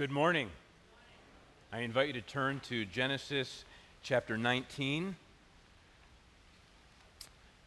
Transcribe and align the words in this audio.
Good 0.00 0.10
morning. 0.10 0.48
I 1.74 1.80
invite 1.80 2.06
you 2.06 2.14
to 2.14 2.22
turn 2.22 2.60
to 2.70 2.86
Genesis 2.86 3.66
chapter 4.02 4.38
19. 4.38 5.14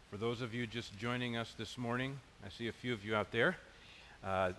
For 0.10 0.18
those 0.18 0.42
of 0.42 0.52
you 0.52 0.66
just 0.66 0.98
joining 0.98 1.38
us 1.38 1.54
this 1.60 1.78
morning, 1.78 2.18
I 2.44 2.50
see 2.50 2.68
a 2.68 2.72
few 2.72 2.92
of 2.92 3.06
you 3.06 3.16
out 3.16 3.32
there. 3.32 3.58
Uh, 4.26 4.54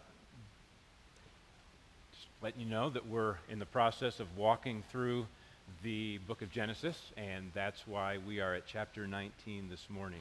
just 2.13 2.29
letting 2.41 2.61
you 2.61 2.69
know 2.69 2.91
that 2.91 3.09
we're 3.09 3.39
in 3.51 3.59
the 3.59 3.67
process 3.67 4.21
of 4.21 4.29
walking 4.37 4.85
through 4.93 5.27
the 5.83 6.19
book 6.29 6.43
of 6.43 6.53
Genesis, 6.53 7.11
and 7.17 7.51
that's 7.55 7.89
why 7.89 8.19
we 8.25 8.39
are 8.41 8.55
at 8.55 8.69
chapter 8.69 9.09
19 9.09 9.69
this 9.69 9.91
morning. 9.91 10.21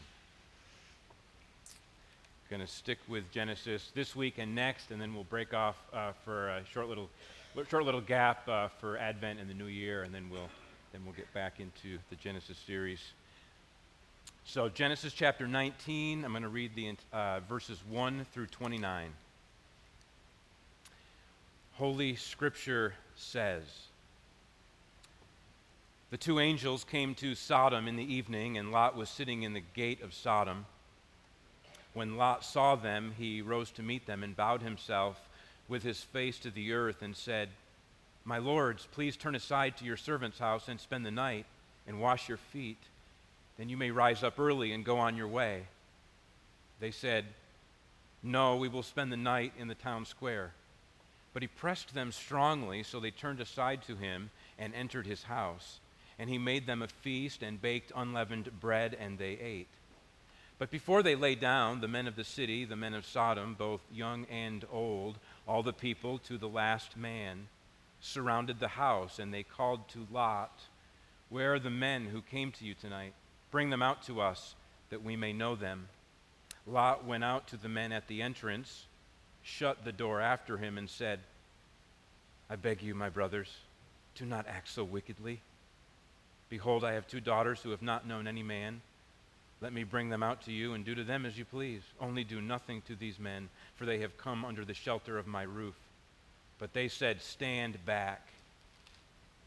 Going 2.49 2.61
to 2.61 2.67
stick 2.67 2.97
with 3.07 3.31
Genesis 3.31 3.91
this 3.93 4.15
week 4.15 4.39
and 4.39 4.55
next, 4.55 4.89
and 4.89 4.99
then 4.99 5.13
we'll 5.13 5.23
break 5.23 5.53
off 5.53 5.75
uh, 5.93 6.13
for 6.25 6.49
a 6.49 6.65
short 6.65 6.89
little, 6.89 7.09
short 7.69 7.85
little 7.85 8.01
gap 8.01 8.47
uh, 8.49 8.67
for 8.79 8.97
Advent 8.97 9.39
and 9.39 9.47
the 9.49 9.53
New 9.53 9.67
Year, 9.67 10.03
and 10.03 10.13
then 10.13 10.29
we'll 10.29 10.49
then 10.91 11.01
we'll 11.05 11.13
get 11.13 11.31
back 11.33 11.59
into 11.59 11.99
the 12.09 12.15
Genesis 12.15 12.57
series. 12.57 12.99
So 14.45 14.69
Genesis 14.69 15.13
chapter 15.13 15.47
19, 15.47 16.25
I'm 16.25 16.31
going 16.31 16.43
to 16.43 16.49
read 16.49 16.75
the 16.75 16.95
uh, 17.11 17.39
verses 17.41 17.79
1 17.89 18.25
through 18.31 18.47
29. 18.47 19.09
Holy 21.73 22.15
Scripture 22.15 22.93
says. 23.15 23.63
The 26.11 26.17
two 26.17 26.39
angels 26.39 26.83
came 26.83 27.15
to 27.15 27.33
Sodom 27.33 27.87
in 27.87 27.95
the 27.95 28.13
evening, 28.13 28.57
and 28.57 28.71
Lot 28.71 28.95
was 28.95 29.09
sitting 29.09 29.43
in 29.43 29.53
the 29.53 29.63
gate 29.73 30.01
of 30.01 30.13
Sodom. 30.13 30.65
When 31.93 32.17
Lot 32.17 32.43
saw 32.43 32.75
them, 32.75 33.13
he 33.17 33.41
rose 33.41 33.71
to 33.71 33.83
meet 33.83 34.05
them 34.05 34.23
and 34.23 34.35
bowed 34.35 34.61
himself 34.61 35.19
with 35.67 35.83
his 35.83 36.01
face 36.01 36.39
to 36.39 36.51
the 36.51 36.73
earth 36.73 37.01
and 37.01 37.15
said, 37.15 37.49
My 38.25 38.37
lords, 38.37 38.87
please 38.91 39.17
turn 39.17 39.35
aside 39.35 39.77
to 39.77 39.85
your 39.85 39.97
servant's 39.97 40.39
house 40.39 40.67
and 40.67 40.79
spend 40.79 41.05
the 41.05 41.11
night 41.11 41.45
and 41.87 42.01
wash 42.01 42.27
your 42.27 42.37
feet. 42.37 42.81
Then 43.57 43.69
you 43.69 43.77
may 43.77 43.91
rise 43.91 44.23
up 44.23 44.39
early 44.39 44.71
and 44.71 44.85
go 44.85 44.97
on 44.97 45.17
your 45.17 45.27
way. 45.27 45.63
They 46.79 46.91
said, 46.91 47.25
No, 48.21 48.57
we 48.57 48.67
will 48.67 48.83
spend 48.83 49.11
the 49.11 49.17
night 49.17 49.53
in 49.57 49.67
the 49.67 49.75
town 49.75 50.05
square. 50.05 50.51
But 51.33 51.41
he 51.41 51.47
pressed 51.47 51.93
them 51.93 52.11
strongly, 52.11 52.83
so 52.83 52.99
they 52.99 53.11
turned 53.11 53.39
aside 53.39 53.83
to 53.83 53.95
him 53.95 54.29
and 54.59 54.73
entered 54.75 55.07
his 55.07 55.23
house. 55.23 55.79
And 56.19 56.29
he 56.29 56.37
made 56.37 56.67
them 56.67 56.81
a 56.81 56.87
feast 56.87 57.41
and 57.41 57.61
baked 57.61 57.91
unleavened 57.95 58.59
bread, 58.59 58.95
and 58.99 59.17
they 59.17 59.33
ate. 59.33 59.67
But 60.59 60.71
before 60.71 61.03
they 61.03 61.15
lay 61.15 61.35
down, 61.35 61.81
the 61.81 61.87
men 61.87 62.07
of 62.07 62.15
the 62.15 62.23
city, 62.23 62.63
the 62.65 62.75
men 62.75 62.93
of 62.93 63.05
Sodom, 63.05 63.55
both 63.55 63.81
young 63.91 64.25
and 64.25 64.65
old, 64.71 65.17
all 65.47 65.63
the 65.63 65.73
people 65.73 66.19
to 66.19 66.37
the 66.37 66.47
last 66.47 66.95
man, 66.95 67.47
surrounded 67.99 68.59
the 68.59 68.67
house, 68.67 69.19
and 69.19 69.33
they 69.33 69.43
called 69.43 69.87
to 69.89 70.07
Lot, 70.11 70.61
Where 71.29 71.55
are 71.55 71.59
the 71.59 71.69
men 71.69 72.05
who 72.05 72.21
came 72.21 72.51
to 72.53 72.65
you 72.65 72.75
tonight? 72.75 73.13
Bring 73.51 73.69
them 73.69 73.81
out 73.81 74.03
to 74.03 74.21
us, 74.21 74.55
that 74.89 75.03
we 75.03 75.15
may 75.15 75.33
know 75.33 75.55
them. 75.55 75.87
Lot 76.67 77.05
went 77.05 77.23
out 77.23 77.47
to 77.47 77.57
the 77.57 77.69
men 77.69 77.91
at 77.91 78.07
the 78.07 78.21
entrance, 78.21 78.85
shut 79.41 79.83
the 79.83 79.91
door 79.91 80.21
after 80.21 80.57
him, 80.57 80.77
and 80.77 80.89
said, 80.89 81.19
I 82.49 82.55
beg 82.55 82.81
you, 82.81 82.93
my 82.93 83.09
brothers, 83.09 83.49
do 84.15 84.25
not 84.25 84.47
act 84.47 84.69
so 84.69 84.83
wickedly. 84.83 85.41
Behold, 86.49 86.83
I 86.83 86.93
have 86.93 87.07
two 87.07 87.19
daughters 87.19 87.61
who 87.61 87.71
have 87.71 87.81
not 87.81 88.07
known 88.07 88.27
any 88.27 88.43
man. 88.43 88.81
Let 89.63 89.71
me 89.71 89.85
bring 89.85 90.09
them 90.09 90.23
out 90.23 90.41
to 90.41 90.51
you 90.51 90.73
and 90.73 90.83
do 90.83 90.93
to 90.93 91.05
them 91.05 91.25
as 91.25 91.37
you 91.37 91.45
please. 91.45 91.83
Only 92.01 92.25
do 92.25 92.41
nothing 92.41 92.81
to 92.81 92.95
these 92.95 93.17
men, 93.17 93.47
for 93.77 93.85
they 93.85 93.99
have 93.99 94.17
come 94.17 94.43
under 94.43 94.65
the 94.65 94.73
shelter 94.73 95.17
of 95.17 95.25
my 95.25 95.43
roof. 95.43 95.75
But 96.59 96.73
they 96.73 96.89
said, 96.89 97.21
Stand 97.21 97.77
back. 97.85 98.27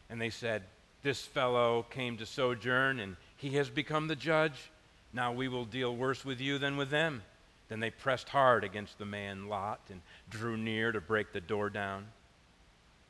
And 0.09 0.19
they 0.19 0.31
said, 0.31 0.63
This 1.03 1.21
fellow 1.21 1.85
came 1.91 2.17
to 2.17 2.25
sojourn, 2.25 2.99
and 2.99 3.15
he 3.37 3.51
has 3.57 3.69
become 3.69 4.07
the 4.07 4.15
judge. 4.15 4.71
Now 5.13 5.33
we 5.33 5.47
will 5.47 5.65
deal 5.65 5.95
worse 5.95 6.25
with 6.25 6.41
you 6.41 6.57
than 6.57 6.77
with 6.77 6.89
them. 6.89 7.21
Then 7.69 7.79
they 7.79 7.91
pressed 7.91 8.29
hard 8.29 8.63
against 8.63 8.97
the 8.97 9.05
man 9.05 9.47
Lot 9.49 9.81
and 9.91 10.01
drew 10.31 10.57
near 10.57 10.91
to 10.91 10.99
break 10.99 11.31
the 11.31 11.41
door 11.41 11.69
down. 11.69 12.07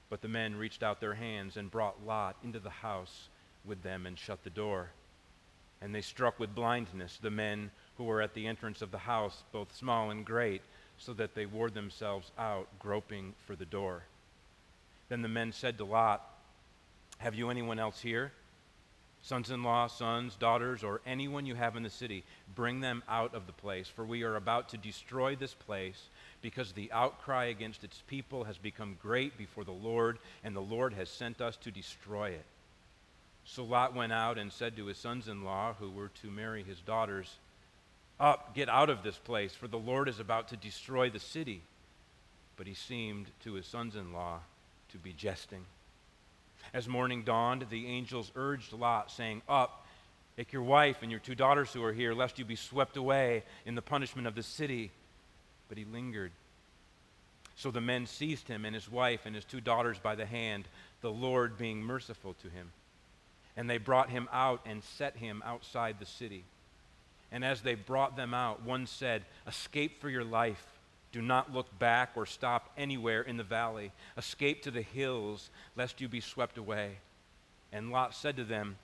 But 0.09 0.21
the 0.21 0.27
men 0.27 0.57
reached 0.57 0.83
out 0.83 0.99
their 0.99 1.13
hands 1.13 1.55
and 1.55 1.71
brought 1.71 2.05
Lot 2.05 2.35
into 2.43 2.59
the 2.59 2.69
house 2.69 3.29
with 3.63 3.81
them 3.81 4.05
and 4.05 4.19
shut 4.19 4.43
the 4.43 4.49
door. 4.49 4.89
And 5.81 5.93
they 5.93 6.01
struck 6.01 6.39
with 6.39 6.55
blindness 6.55 7.19
the 7.21 7.29
men 7.29 7.71
who 7.97 8.03
were 8.03 8.21
at 8.21 8.33
the 8.33 8.47
entrance 8.47 8.81
of 8.81 8.91
the 8.91 8.97
house, 8.97 9.43
both 9.51 9.75
small 9.75 10.11
and 10.11 10.25
great, 10.25 10.61
so 10.97 11.13
that 11.13 11.35
they 11.35 11.45
wore 11.45 11.69
themselves 11.69 12.31
out, 12.37 12.67
groping 12.79 13.33
for 13.45 13.55
the 13.55 13.65
door. 13.65 14.03
Then 15.09 15.21
the 15.21 15.27
men 15.27 15.51
said 15.51 15.77
to 15.77 15.85
Lot, 15.85 16.23
Have 17.19 17.35
you 17.35 17.49
anyone 17.49 17.79
else 17.79 18.01
here? 18.01 18.31
Sons 19.21 19.49
in 19.49 19.63
law, 19.63 19.87
sons, 19.87 20.35
daughters, 20.35 20.83
or 20.83 21.01
anyone 21.05 21.45
you 21.45 21.55
have 21.55 21.75
in 21.75 21.83
the 21.83 21.89
city, 21.89 22.23
bring 22.55 22.79
them 22.79 23.03
out 23.09 23.33
of 23.33 23.45
the 23.45 23.53
place, 23.53 23.87
for 23.87 24.05
we 24.05 24.23
are 24.23 24.35
about 24.35 24.69
to 24.69 24.77
destroy 24.77 25.35
this 25.35 25.53
place, 25.53 26.09
because 26.41 26.71
the 26.71 26.91
outcry 26.91 27.45
against 27.45 27.83
its 27.83 28.03
people 28.07 28.45
has 28.45 28.57
become 28.57 28.97
great 29.01 29.37
before 29.37 29.63
the 29.63 29.71
Lord, 29.71 30.19
and 30.43 30.55
the 30.55 30.61
Lord 30.61 30.93
has 30.93 31.09
sent 31.09 31.41
us 31.41 31.57
to 31.57 31.71
destroy 31.71 32.29
it. 32.29 32.45
So 33.49 33.63
Lot 33.63 33.95
went 33.95 34.11
out 34.11 34.37
and 34.37 34.51
said 34.51 34.75
to 34.75 34.85
his 34.87 34.97
sons 34.97 35.29
in 35.29 35.43
law, 35.43 35.73
who 35.79 35.89
were 35.89 36.11
to 36.21 36.29
marry 36.29 36.63
his 36.63 36.79
daughters, 36.81 37.33
Up, 38.19 38.53
get 38.53 38.67
out 38.67 38.89
of 38.89 39.03
this 39.03 39.17
place, 39.17 39.53
for 39.53 39.67
the 39.67 39.79
Lord 39.79 40.09
is 40.09 40.19
about 40.19 40.49
to 40.49 40.57
destroy 40.57 41.09
the 41.09 41.19
city. 41.19 41.61
But 42.57 42.67
he 42.67 42.73
seemed 42.73 43.27
to 43.43 43.53
his 43.53 43.65
sons 43.65 43.95
in 43.95 44.11
law 44.11 44.39
to 44.91 44.97
be 44.97 45.13
jesting. 45.13 45.65
As 46.73 46.89
morning 46.89 47.23
dawned, 47.23 47.65
the 47.69 47.87
angels 47.87 48.31
urged 48.35 48.73
Lot, 48.73 49.11
saying, 49.11 49.41
Up, 49.47 49.85
take 50.35 50.51
your 50.51 50.63
wife 50.63 50.97
and 51.01 51.09
your 51.09 51.21
two 51.21 51.35
daughters 51.35 51.71
who 51.71 51.83
are 51.83 51.93
here, 51.93 52.13
lest 52.13 52.37
you 52.37 52.45
be 52.45 52.57
swept 52.57 52.97
away 52.97 53.43
in 53.65 53.75
the 53.75 53.81
punishment 53.81 54.27
of 54.27 54.35
the 54.35 54.43
city. 54.43 54.91
But 55.69 55.77
he 55.77 55.85
lingered. 55.85 56.31
So 57.55 57.71
the 57.71 57.81
men 57.81 58.07
seized 58.07 58.49
him 58.49 58.65
and 58.65 58.75
his 58.75 58.91
wife 58.91 59.21
and 59.25 59.33
his 59.33 59.45
two 59.45 59.61
daughters 59.61 59.97
by 59.99 60.15
the 60.15 60.25
hand, 60.25 60.67
the 61.01 61.11
Lord 61.11 61.57
being 61.57 61.81
merciful 61.81 62.35
to 62.41 62.49
him. 62.49 62.71
And 63.57 63.69
they 63.69 63.79
brought 63.79 64.09
him 64.09 64.29
out 64.31 64.61
and 64.65 64.83
set 64.83 65.17
him 65.17 65.43
outside 65.45 65.97
the 65.99 66.05
city. 66.05 66.45
And 67.31 67.43
as 67.43 67.61
they 67.61 67.75
brought 67.75 68.15
them 68.15 68.33
out, 68.33 68.63
one 68.63 68.87
said, 68.87 69.23
Escape 69.45 69.99
for 69.99 70.09
your 70.09 70.23
life. 70.23 70.63
Do 71.11 71.21
not 71.21 71.53
look 71.53 71.77
back 71.79 72.11
or 72.15 72.25
stop 72.25 72.71
anywhere 72.77 73.21
in 73.21 73.37
the 73.37 73.43
valley. 73.43 73.91
Escape 74.17 74.61
to 74.63 74.71
the 74.71 74.81
hills, 74.81 75.49
lest 75.75 75.99
you 75.99 76.07
be 76.07 76.21
swept 76.21 76.57
away. 76.57 76.97
And 77.73 77.91
Lot 77.91 78.13
said 78.13 78.37
to 78.37 78.43
them, 78.43 78.77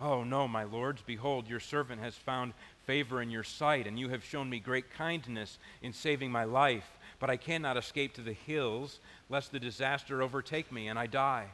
Oh, 0.00 0.24
no, 0.24 0.48
my 0.48 0.64
lords, 0.64 1.00
behold, 1.06 1.48
your 1.48 1.60
servant 1.60 2.00
has 2.00 2.16
found 2.16 2.54
favor 2.86 3.22
in 3.22 3.30
your 3.30 3.44
sight, 3.44 3.86
and 3.86 3.98
you 3.98 4.08
have 4.08 4.24
shown 4.24 4.50
me 4.50 4.58
great 4.58 4.90
kindness 4.90 5.58
in 5.80 5.92
saving 5.92 6.32
my 6.32 6.44
life. 6.44 6.90
But 7.20 7.30
I 7.30 7.36
cannot 7.36 7.76
escape 7.76 8.14
to 8.14 8.20
the 8.20 8.32
hills, 8.32 8.98
lest 9.28 9.52
the 9.52 9.60
disaster 9.60 10.20
overtake 10.20 10.72
me 10.72 10.88
and 10.88 10.98
I 10.98 11.06
die. 11.06 11.46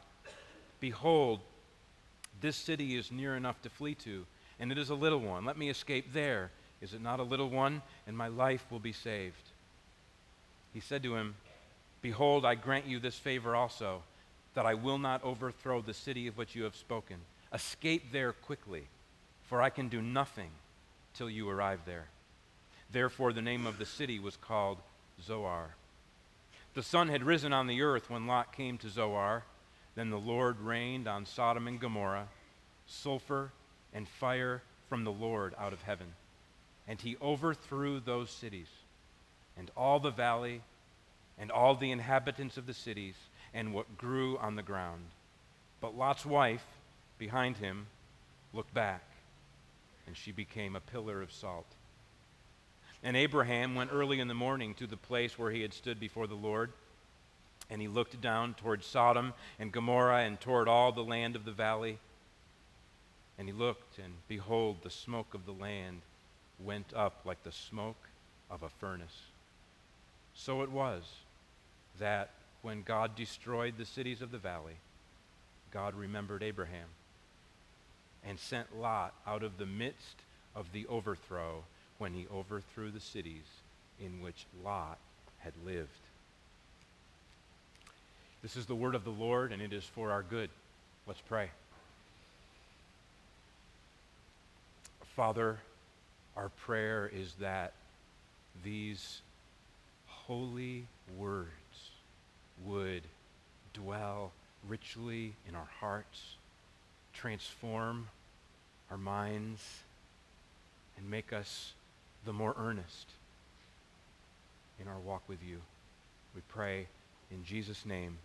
Behold, 0.81 1.41
this 2.41 2.57
city 2.57 2.97
is 2.97 3.11
near 3.11 3.37
enough 3.37 3.61
to 3.63 3.71
flee 3.71 3.95
to, 3.97 4.25
and 4.61 4.71
it 4.73 4.79
is 4.79 4.91
a 4.91 4.95
little 4.95 5.21
one. 5.21 5.45
Let 5.45 5.59
me 5.59 5.71
escape 5.71 6.13
there. 6.13 6.51
Is 6.81 6.95
it 6.95 7.03
not 7.03 7.21
a 7.21 7.25
little 7.25 7.51
one? 7.51 7.83
And 8.07 8.17
my 8.17 8.29
life 8.29 8.65
will 8.71 8.79
be 8.79 8.93
saved. 8.93 9.37
He 10.73 10.81
said 10.81 11.03
to 11.03 11.17
him, 11.17 11.35
Behold, 12.03 12.45
I 12.45 12.55
grant 12.55 12.87
you 12.87 13.01
this 13.01 13.17
favor 13.17 13.57
also, 13.57 14.03
that 14.55 14.67
I 14.67 14.75
will 14.75 14.99
not 14.99 15.25
overthrow 15.25 15.81
the 15.81 15.95
city 15.95 16.27
of 16.27 16.37
which 16.37 16.55
you 16.55 16.65
have 16.65 16.77
spoken. 16.77 17.17
Escape 17.53 18.13
there 18.13 18.33
quickly, 18.33 18.85
for 19.45 19.61
I 19.61 19.71
can 19.71 19.89
do 19.89 20.01
nothing 20.01 20.51
till 21.15 21.31
you 21.31 21.49
arrive 21.49 21.81
there. 21.87 22.07
Therefore, 22.93 23.33
the 23.33 23.43
name 23.43 23.67
of 23.67 23.79
the 23.79 23.87
city 23.87 24.19
was 24.19 24.37
called 24.37 24.79
Zoar. 25.23 25.71
The 26.75 26.83
sun 26.83 27.09
had 27.09 27.25
risen 27.25 27.53
on 27.53 27.67
the 27.67 27.83
earth 27.83 28.09
when 28.09 28.27
Lot 28.27 28.53
came 28.55 28.79
to 28.79 28.89
Zoar. 28.89 29.45
Then 29.95 30.11
the 30.11 30.17
Lord 30.17 30.61
rained 30.61 31.09
on 31.09 31.27
Sodom 31.27 31.67
and 31.67 31.81
Gomorrah 31.81 32.29
sulfur 32.89 33.53
and 33.95 34.09
fire 34.09 34.63
from 34.89 35.05
the 35.05 35.13
Lord 35.13 35.55
out 35.59 35.73
of 35.73 35.83
heaven. 35.83 36.09
And 36.89 37.01
he 37.01 37.17
overthrew 37.23 38.01
those 38.01 38.31
cities, 38.31 38.69
and 39.57 39.71
all 39.77 40.01
the 40.01 40.11
valley, 40.11 40.63
and 41.39 41.51
all 41.51 41.77
the 41.77 41.93
inhabitants 41.93 42.57
of 42.57 42.67
the 42.67 42.75
cities, 42.75 43.15
and 43.55 43.73
what 43.73 43.99
grew 43.99 44.37
on 44.39 44.57
the 44.57 44.63
ground. 44.63 45.03
But 45.81 45.97
Lot's 45.97 46.27
wife, 46.27 46.65
behind 47.19 47.59
him, 47.59 47.87
looked 48.53 48.75
back, 48.75 49.03
and 50.07 50.17
she 50.17 50.33
became 50.33 50.75
a 50.75 50.81
pillar 50.81 51.23
of 51.23 51.31
salt. 51.31 51.67
And 53.03 53.17
Abraham 53.17 53.75
went 53.75 53.93
early 53.93 54.19
in 54.19 54.29
the 54.29 54.35
morning 54.35 54.75
to 54.75 54.87
the 54.87 54.97
place 54.97 55.39
where 55.39 55.51
he 55.51 55.63
had 55.63 55.73
stood 55.73 56.01
before 56.01 56.27
the 56.27 56.35
Lord. 56.35 56.73
And 57.71 57.81
he 57.81 57.87
looked 57.87 58.21
down 58.21 58.55
toward 58.55 58.83
Sodom 58.83 59.35
and 59.59 59.71
Gomorrah 59.71 60.23
and 60.23 60.41
toward 60.41 60.69
all 60.69 60.91
the 60.91 61.05
land 61.05 61.37
of 61.37 61.45
the 61.45 61.53
valley. 61.53 61.99
And 63.39 63.49
he 63.49 63.53
looked, 63.53 63.99
and 63.99 64.15
behold, 64.27 64.79
the 64.83 64.91
smoke 64.91 65.33
of 65.33 65.47
the 65.47 65.53
land 65.53 66.03
went 66.59 66.93
up 66.95 67.21
like 67.25 67.43
the 67.45 67.53
smoke 67.53 68.09
of 68.51 68.63
a 68.63 68.69
furnace. 68.69 69.23
So 70.35 70.63
it 70.63 70.71
was 70.71 71.05
that 72.01 72.31
when 72.63 72.83
God 72.83 73.15
destroyed 73.15 73.75
the 73.79 73.85
cities 73.85 74.23
of 74.23 74.33
the 74.33 74.39
valley, 74.39 74.77
God 75.73 75.95
remembered 75.95 76.43
Abraham 76.43 76.89
and 78.25 78.39
sent 78.39 78.79
Lot 78.79 79.15
out 79.27 79.43
of 79.43 79.59
the 79.59 79.67
midst 79.67 80.17
of 80.57 80.73
the 80.73 80.87
overthrow 80.89 81.63
when 81.99 82.13
he 82.13 82.27
overthrew 82.33 82.91
the 82.91 83.01
cities 83.01 83.45
in 84.01 84.21
which 84.21 84.47
Lot 84.65 84.99
had 85.39 85.53
lived. 85.65 85.89
This 88.43 88.57
is 88.57 88.67
the 88.67 88.75
word 88.75 88.95
of 88.95 89.05
the 89.05 89.11
Lord, 89.11 89.53
and 89.53 89.61
it 89.61 89.73
is 89.73 89.85
for 89.85 90.11
our 90.11 90.23
good. 90.23 90.51
Let's 91.07 91.21
pray. 91.21 91.51
Father, 95.19 95.59
our 96.37 96.49
prayer 96.49 97.11
is 97.13 97.35
that 97.41 97.73
these 98.63 99.21
holy 100.07 100.87
words 101.17 101.49
would 102.65 103.03
dwell 103.75 104.31
richly 104.69 105.33
in 105.49 105.57
our 105.57 105.69
hearts, 105.81 106.37
transform 107.13 108.07
our 108.93 108.97
minds, 108.97 109.61
and 110.97 111.11
make 111.11 111.33
us 111.33 111.73
the 112.25 112.33
more 112.33 112.55
earnest 112.57 113.09
in 114.81 114.87
our 114.87 115.01
walk 115.05 115.23
with 115.27 115.43
you. 115.45 115.61
We 116.33 116.43
pray 116.47 116.87
in 117.33 117.43
Jesus' 117.43 117.85
name. 117.85 118.19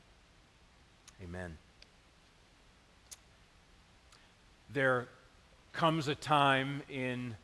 Amen. 1.23 1.57
There 4.71 5.07
comes 5.73 6.07
a 6.07 6.15
time 6.15 6.83
in 6.87 7.35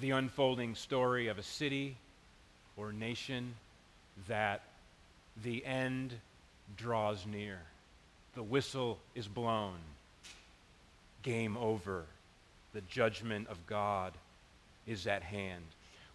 the 0.00 0.10
unfolding 0.10 0.74
story 0.74 1.28
of 1.28 1.38
a 1.38 1.42
city 1.42 1.96
or 2.76 2.92
nation 2.92 3.54
that 4.26 4.62
the 5.44 5.64
end 5.64 6.14
draws 6.76 7.26
near. 7.26 7.58
The 8.34 8.42
whistle 8.42 8.98
is 9.14 9.28
blown. 9.28 9.76
Game 11.22 11.58
over. 11.58 12.04
The 12.72 12.80
judgment 12.82 13.48
of 13.48 13.66
God 13.66 14.14
is 14.86 15.06
at 15.06 15.22
hand. 15.22 15.62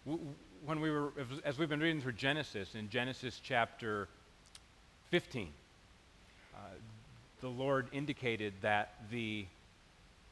When 0.04 0.80
we 0.80 0.90
were, 0.90 1.12
as 1.44 1.56
we've 1.56 1.68
been 1.68 1.80
reading 1.80 2.02
through 2.02 2.12
Genesis, 2.12 2.74
in 2.74 2.90
Genesis 2.90 3.40
chapter 3.42 4.08
15, 5.10 5.48
uh, 6.52 6.58
the 7.40 7.48
Lord 7.48 7.86
indicated 7.92 8.54
that 8.62 8.94
the 9.12 9.46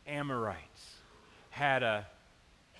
Amorites 0.06 0.97
had 1.50 1.82
a 1.82 2.06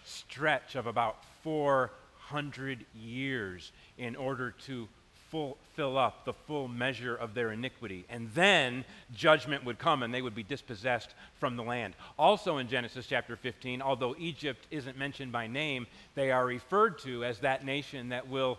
stretch 0.05 0.75
of 0.75 0.87
about 0.87 1.25
400 1.43 2.84
years 2.94 3.73
in 3.99 4.17
order 4.17 4.52
to 4.67 4.88
full, 5.31 5.56
fill 5.75 5.99
up 5.99 6.25
the 6.25 6.32
full 6.32 6.69
measure 6.69 7.14
of 7.14 7.34
their 7.34 7.52
iniquity. 7.52 8.05
And 8.08 8.31
then 8.34 8.84
judgment 9.14 9.64
would 9.64 9.78
come 9.78 10.02
and 10.02 10.12
they 10.12 10.23
would 10.23 10.34
be 10.34 10.43
dispossessed 10.43 11.14
from 11.38 11.56
the 11.56 11.62
land. 11.62 11.94
Also 12.19 12.58
in 12.58 12.69
Genesis 12.69 13.06
chapter 13.06 13.37
15, 13.37 13.82
although 13.82 14.14
Egypt 14.19 14.67
isn't 14.70 14.96
mentioned 14.96 15.32
by 15.32 15.46
name, 15.46 15.87
they 16.14 16.31
are 16.31 16.46
referred 16.46 16.99
to 17.00 17.25
as 17.25 17.40
that 17.40 17.64
nation 17.64 18.11
that 18.11 18.29
will 18.29 18.58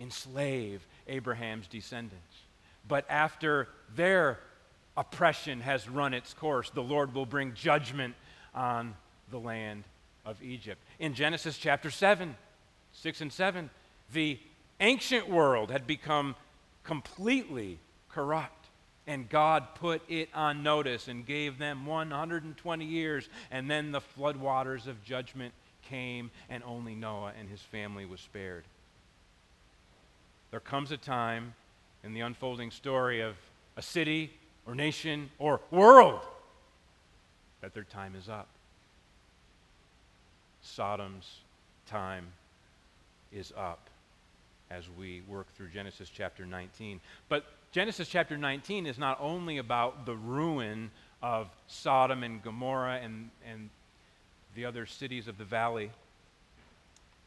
enslave 0.00 0.86
Abraham's 1.06 1.66
descendants. 1.66 2.36
But 2.88 3.04
after 3.08 3.68
their 3.94 4.40
oppression 4.96 5.60
has 5.60 5.88
run 5.88 6.14
its 6.14 6.34
course, 6.34 6.70
the 6.70 6.82
Lord 6.82 7.14
will 7.14 7.26
bring 7.26 7.54
judgment 7.54 8.14
on 8.54 8.94
the 9.30 9.38
land 9.38 9.84
of 10.24 10.42
Egypt. 10.42 10.80
In 10.98 11.14
Genesis 11.14 11.58
chapter 11.58 11.90
7, 11.90 12.36
6 12.92 13.20
and 13.20 13.32
7, 13.32 13.70
the 14.12 14.38
ancient 14.80 15.28
world 15.28 15.70
had 15.70 15.86
become 15.86 16.36
completely 16.84 17.78
corrupt. 18.10 18.66
And 19.06 19.28
God 19.28 19.74
put 19.74 20.02
it 20.08 20.28
on 20.32 20.62
notice 20.62 21.08
and 21.08 21.26
gave 21.26 21.58
them 21.58 21.86
120 21.86 22.84
years. 22.84 23.28
And 23.50 23.68
then 23.68 23.90
the 23.90 24.00
floodwaters 24.00 24.86
of 24.86 25.02
judgment 25.02 25.54
came, 25.82 26.30
and 26.48 26.62
only 26.62 26.94
Noah 26.94 27.32
and 27.38 27.48
his 27.48 27.60
family 27.60 28.06
was 28.06 28.20
spared. 28.20 28.62
There 30.52 30.60
comes 30.60 30.92
a 30.92 30.96
time 30.96 31.54
in 32.04 32.14
the 32.14 32.20
unfolding 32.20 32.70
story 32.70 33.22
of 33.22 33.34
a 33.76 33.82
city 33.82 34.32
or 34.66 34.74
nation 34.74 35.30
or 35.38 35.60
world 35.70 36.20
that 37.60 37.74
their 37.74 37.84
time 37.84 38.14
is 38.14 38.28
up. 38.28 38.48
Sodom's 40.62 41.40
time 41.86 42.26
is 43.32 43.52
up 43.56 43.88
as 44.70 44.84
we 44.98 45.22
work 45.28 45.46
through 45.56 45.68
Genesis 45.68 46.10
chapter 46.12 46.46
19. 46.46 47.00
But 47.28 47.44
Genesis 47.72 48.08
chapter 48.08 48.36
19 48.36 48.86
is 48.86 48.98
not 48.98 49.18
only 49.20 49.58
about 49.58 50.06
the 50.06 50.14
ruin 50.14 50.90
of 51.22 51.48
Sodom 51.66 52.22
and 52.22 52.42
Gomorrah 52.42 53.00
and, 53.02 53.30
and 53.50 53.70
the 54.54 54.64
other 54.64 54.86
cities 54.86 55.28
of 55.28 55.38
the 55.38 55.44
valley, 55.44 55.90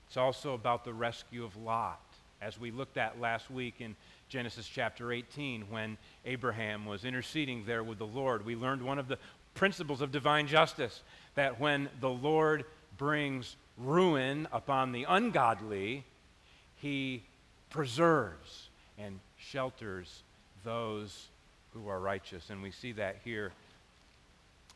it's 0.07 0.17
also 0.17 0.53
about 0.53 0.85
the 0.85 0.93
rescue 0.93 1.43
of 1.43 1.55
Lot, 1.57 1.99
as 2.41 2.59
we 2.59 2.71
looked 2.71 2.97
at 2.97 3.19
last 3.19 3.49
week 3.49 3.75
in 3.79 3.95
Genesis 4.29 4.67
chapter 4.67 5.11
18 5.11 5.69
when 5.69 5.97
Abraham 6.25 6.85
was 6.85 7.05
interceding 7.05 7.63
there 7.65 7.83
with 7.83 7.99
the 7.99 8.07
Lord. 8.07 8.45
We 8.45 8.55
learned 8.55 8.81
one 8.81 8.99
of 8.99 9.07
the 9.07 9.17
principles 9.53 10.01
of 10.01 10.11
divine 10.11 10.47
justice 10.47 11.01
that 11.35 11.59
when 11.59 11.89
the 12.01 12.09
Lord 12.09 12.65
brings 12.97 13.55
ruin 13.77 14.47
upon 14.51 14.91
the 14.91 15.05
ungodly, 15.07 16.03
he 16.77 17.23
preserves 17.69 18.69
and 18.97 19.19
shelters 19.37 20.23
those 20.63 21.27
who 21.73 21.87
are 21.87 21.99
righteous. 21.99 22.49
And 22.49 22.61
we 22.61 22.71
see 22.71 22.93
that 22.93 23.17
here 23.23 23.51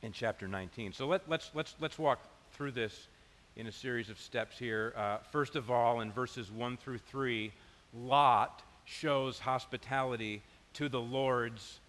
in 0.02 0.12
chapter 0.12 0.48
19. 0.48 0.94
So 0.94 1.07
let, 1.07 1.22
us 1.22 1.28
let's, 1.28 1.52
let's, 1.54 1.75
let's 1.80 2.00
walk 2.00 2.19
through 2.54 2.72
this 2.72 3.07
in 3.56 3.68
a 3.68 3.72
series 3.72 4.10
of 4.10 4.19
steps 4.19 4.57
here. 4.57 4.94
Uh, 4.95 5.18
first 5.31 5.56
of 5.56 5.72
all, 5.72 6.02
in 6.02 6.12
verses 6.12 6.52
1 6.52 6.78
through 6.78 7.00
3, 7.00 7.52
Lot 7.94 8.62
shows 8.89 9.38
hospitality 9.38 10.41
to 10.74 10.89
the 10.89 11.00
Lord's 11.00 11.80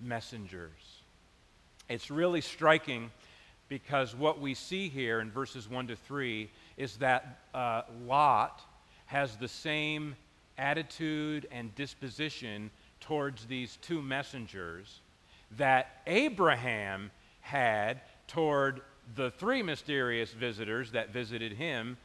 messengers. 0.00 1.02
It's 1.88 2.10
really 2.10 2.40
striking 2.40 3.10
because 3.68 4.14
what 4.14 4.40
we 4.40 4.54
see 4.54 4.88
here 4.88 5.20
in 5.20 5.30
verses 5.30 5.70
1 5.70 5.86
to 5.88 5.96
3 5.96 6.50
is 6.76 6.96
that 6.96 7.38
uh, 7.54 7.82
Lot 8.06 8.60
has 9.06 9.36
the 9.36 9.48
same 9.48 10.16
attitude 10.56 11.46
and 11.52 11.74
disposition 11.76 12.70
towards 13.00 13.46
these 13.46 13.78
two 13.80 14.02
messengers 14.02 15.00
that 15.56 16.02
Abraham 16.06 17.10
had 17.40 18.00
toward 18.26 18.80
the 19.14 19.30
three 19.30 19.62
mysterious 19.62 20.32
visitors 20.32 20.90
that 20.90 21.10
visited 21.10 21.52
him 21.52 21.96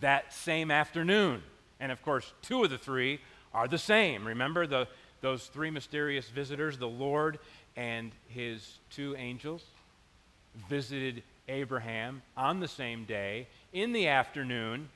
that 0.00 0.32
same 0.32 0.70
afternoon. 0.70 1.42
And 1.78 1.92
of 1.92 2.02
course, 2.02 2.32
two 2.42 2.64
of 2.64 2.70
the 2.70 2.78
three 2.78 3.20
are 3.54 3.68
the 3.68 3.78
same. 3.78 4.26
Remember 4.26 4.66
the, 4.66 4.88
those 5.20 5.46
three 5.46 5.70
mysterious 5.70 6.28
visitors, 6.28 6.78
the 6.78 6.88
Lord 6.88 7.38
and 7.76 8.12
his 8.28 8.78
two 8.90 9.14
angels, 9.16 9.64
visited 10.68 11.22
Abraham 11.48 12.22
on 12.36 12.60
the 12.60 12.68
same 12.68 13.04
day 13.04 13.46
in 13.72 13.92
the 13.92 14.08
afternoon. 14.08 14.88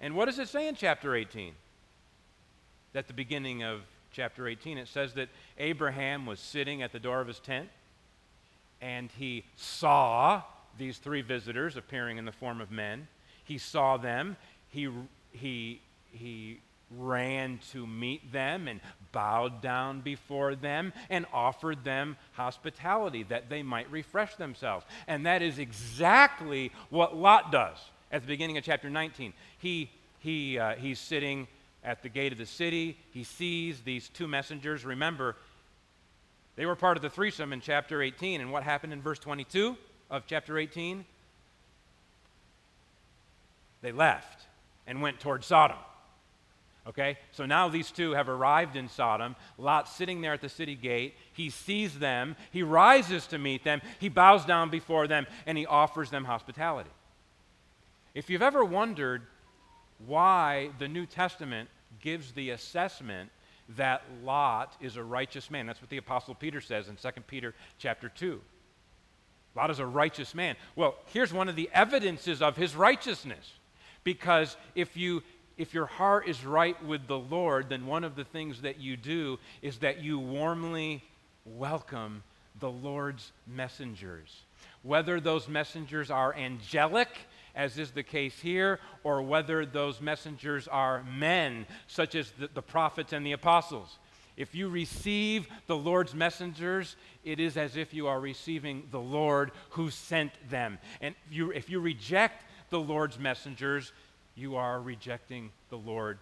And 0.00 0.14
what 0.14 0.26
does 0.26 0.38
it 0.38 0.48
say 0.48 0.68
in 0.68 0.74
chapter 0.74 1.14
18? 1.14 1.52
At 2.94 3.06
the 3.06 3.14
beginning 3.14 3.62
of 3.62 3.80
chapter 4.12 4.46
18, 4.46 4.78
it 4.78 4.88
says 4.88 5.14
that 5.14 5.28
Abraham 5.58 6.26
was 6.26 6.40
sitting 6.40 6.82
at 6.82 6.92
the 6.92 7.00
door 7.00 7.20
of 7.20 7.26
his 7.26 7.40
tent 7.40 7.68
and 8.80 9.10
he 9.16 9.44
saw 9.56 10.42
these 10.78 10.98
three 10.98 11.22
visitors 11.22 11.76
appearing 11.76 12.18
in 12.18 12.24
the 12.24 12.32
form 12.32 12.60
of 12.60 12.70
men. 12.70 13.08
He 13.44 13.58
saw 13.58 13.96
them. 13.96 14.36
He, 14.68 14.88
he, 15.32 15.80
he 16.10 16.60
ran 16.90 17.58
to 17.72 17.86
meet 17.86 18.32
them 18.32 18.68
and 18.68 18.80
bowed 19.12 19.62
down 19.62 20.00
before 20.00 20.54
them 20.54 20.92
and 21.08 21.26
offered 21.32 21.84
them 21.84 22.16
hospitality 22.32 23.22
that 23.24 23.48
they 23.48 23.62
might 23.62 23.90
refresh 23.90 24.34
themselves. 24.36 24.84
And 25.06 25.26
that 25.26 25.42
is 25.42 25.58
exactly 25.58 26.72
what 26.90 27.16
Lot 27.16 27.52
does 27.52 27.78
at 28.12 28.22
the 28.22 28.28
beginning 28.28 28.58
of 28.58 28.64
chapter 28.64 28.90
19. 28.90 29.32
He, 29.58 29.90
he, 30.20 30.58
uh, 30.58 30.74
he's 30.76 30.98
sitting 30.98 31.46
at 31.84 32.02
the 32.02 32.08
gate 32.08 32.32
of 32.32 32.38
the 32.38 32.46
city. 32.46 32.96
He 33.12 33.24
sees 33.24 33.80
these 33.80 34.08
two 34.08 34.26
messengers. 34.26 34.84
Remember, 34.84 35.36
they 36.56 36.66
were 36.66 36.76
part 36.76 36.96
of 36.96 37.02
the 37.02 37.10
threesome 37.10 37.52
in 37.52 37.60
chapter 37.60 38.02
18. 38.02 38.40
And 38.40 38.52
what 38.52 38.62
happened 38.62 38.92
in 38.92 39.02
verse 39.02 39.18
22 39.18 39.76
of 40.10 40.24
chapter 40.26 40.58
18? 40.58 41.04
They 43.82 43.92
left 43.92 44.46
and 44.86 45.02
went 45.02 45.20
toward 45.20 45.44
Sodom. 45.44 45.76
Okay? 46.86 47.18
So 47.32 47.46
now 47.46 47.68
these 47.68 47.90
two 47.90 48.12
have 48.12 48.28
arrived 48.28 48.76
in 48.76 48.88
Sodom. 48.88 49.36
Lot's 49.56 49.94
sitting 49.94 50.20
there 50.20 50.34
at 50.34 50.40
the 50.40 50.48
city 50.48 50.74
gate. 50.74 51.14
He 51.32 51.50
sees 51.50 51.98
them. 51.98 52.36
He 52.50 52.62
rises 52.62 53.26
to 53.28 53.38
meet 53.38 53.64
them. 53.64 53.80
He 53.98 54.08
bows 54.08 54.44
down 54.44 54.70
before 54.70 55.06
them 55.06 55.26
and 55.46 55.56
he 55.56 55.66
offers 55.66 56.10
them 56.10 56.24
hospitality. 56.24 56.90
If 58.14 58.30
you've 58.30 58.42
ever 58.42 58.64
wondered 58.64 59.22
why 60.06 60.70
the 60.78 60.88
New 60.88 61.06
Testament 61.06 61.68
gives 62.00 62.32
the 62.32 62.50
assessment 62.50 63.30
that 63.76 64.02
Lot 64.22 64.76
is 64.80 64.96
a 64.96 65.02
righteous 65.02 65.50
man. 65.50 65.66
That's 65.66 65.80
what 65.80 65.90
the 65.90 65.96
apostle 65.96 66.34
Peter 66.34 66.60
says 66.60 66.88
in 66.88 66.96
2 66.96 67.08
Peter 67.26 67.54
chapter 67.78 68.08
2. 68.08 68.40
Lot 69.56 69.70
is 69.70 69.78
a 69.78 69.86
righteous 69.86 70.34
man. 70.34 70.56
Well, 70.76 70.96
here's 71.06 71.32
one 71.32 71.48
of 71.48 71.56
the 71.56 71.70
evidences 71.72 72.42
of 72.42 72.56
his 72.56 72.74
righteousness. 72.76 73.52
Because 74.02 74.56
if 74.74 74.96
you 74.96 75.22
if 75.56 75.74
your 75.74 75.86
heart 75.86 76.28
is 76.28 76.44
right 76.44 76.82
with 76.84 77.06
the 77.06 77.18
Lord, 77.18 77.68
then 77.68 77.86
one 77.86 78.04
of 78.04 78.16
the 78.16 78.24
things 78.24 78.62
that 78.62 78.80
you 78.80 78.96
do 78.96 79.38
is 79.62 79.78
that 79.78 80.02
you 80.02 80.18
warmly 80.18 81.02
welcome 81.44 82.22
the 82.60 82.70
Lord's 82.70 83.32
messengers. 83.46 84.42
Whether 84.82 85.20
those 85.20 85.48
messengers 85.48 86.10
are 86.10 86.34
angelic, 86.34 87.08
as 87.54 87.78
is 87.78 87.92
the 87.92 88.02
case 88.02 88.38
here, 88.40 88.80
or 89.04 89.22
whether 89.22 89.64
those 89.64 90.00
messengers 90.00 90.66
are 90.68 91.04
men, 91.04 91.66
such 91.86 92.14
as 92.14 92.30
the, 92.32 92.48
the 92.52 92.62
prophets 92.62 93.12
and 93.12 93.24
the 93.24 93.32
apostles. 93.32 93.98
If 94.36 94.54
you 94.54 94.68
receive 94.68 95.46
the 95.68 95.76
Lord's 95.76 96.14
messengers, 96.14 96.96
it 97.24 97.38
is 97.38 97.56
as 97.56 97.76
if 97.76 97.94
you 97.94 98.08
are 98.08 98.18
receiving 98.18 98.88
the 98.90 99.00
Lord 99.00 99.52
who 99.70 99.90
sent 99.90 100.32
them. 100.50 100.78
And 101.00 101.14
if 101.26 101.36
you, 101.36 101.50
if 101.52 101.70
you 101.70 101.78
reject 101.78 102.44
the 102.70 102.80
Lord's 102.80 103.18
messengers, 103.18 103.92
you 104.34 104.56
are 104.56 104.80
rejecting 104.80 105.50
the 105.70 105.78
Lord 105.78 106.18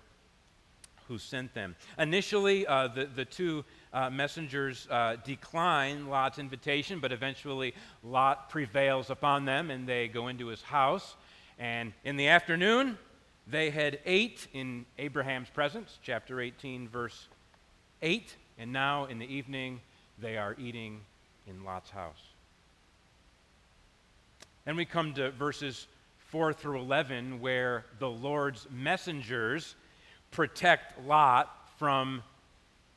who 1.09 1.19
sent 1.19 1.53
them. 1.55 1.77
Initially, 1.99 2.67
uh, 2.67 2.89
the, 2.89 3.07
the 3.07 3.25
two 3.25 3.65
uh, 3.93 4.09
messengers 4.11 4.87
uh, 4.91 5.17
decline 5.25 6.09
Lot's 6.09 6.39
invitation, 6.39 7.01
but 7.01 7.13
eventually 7.13 7.75
Lot 8.03 8.49
prevails 8.51 9.11
upon 9.11 9.45
them 9.45 9.71
and 9.71 9.87
they 9.87 10.09
go 10.09 10.29
into 10.29 10.47
his 10.47 10.63
house. 10.63 11.17
And 11.59 11.93
in 12.05 12.17
the 12.17 12.29
afternoon, 12.29 12.99
they 13.47 13.71
had 13.71 13.99
ate 14.07 14.47
in 14.53 14.87
Abraham's 14.99 15.51
presence, 15.51 15.99
chapter 16.03 16.41
18, 16.41 16.89
verse 16.89 17.29
8. 18.01 18.35
And 18.59 18.73
now 18.73 19.07
in 19.07 19.19
the 19.19 19.27
evening, 19.27 19.81
they 20.19 20.37
are 20.37 20.57
eating 20.59 21.01
in 21.47 21.65
Lot's 21.65 21.91
house. 21.91 22.23
Then 24.65 24.77
we 24.77 24.85
come 24.85 25.13
to 25.15 25.31
verses 25.33 25.89
4 26.33 26.55
through 26.55 26.81
11, 26.81 27.43
where 27.43 27.85
the 27.99 28.09
Lord's 28.09 28.67
messengers 28.71 29.75
protect 30.31 30.99
Lot 31.07 31.55
from 31.79 32.23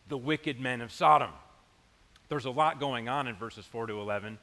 the 0.07 0.17
wicked 0.17 0.61
men 0.61 0.79
of 0.79 0.89
Sodom. 0.89 1.31
There's 2.29 2.45
a 2.45 2.49
lot 2.49 2.79
going 2.79 3.09
on 3.09 3.27
in 3.27 3.35
verses 3.35 3.65
4 3.65 3.87
to 3.87 3.99
11, 3.99 4.37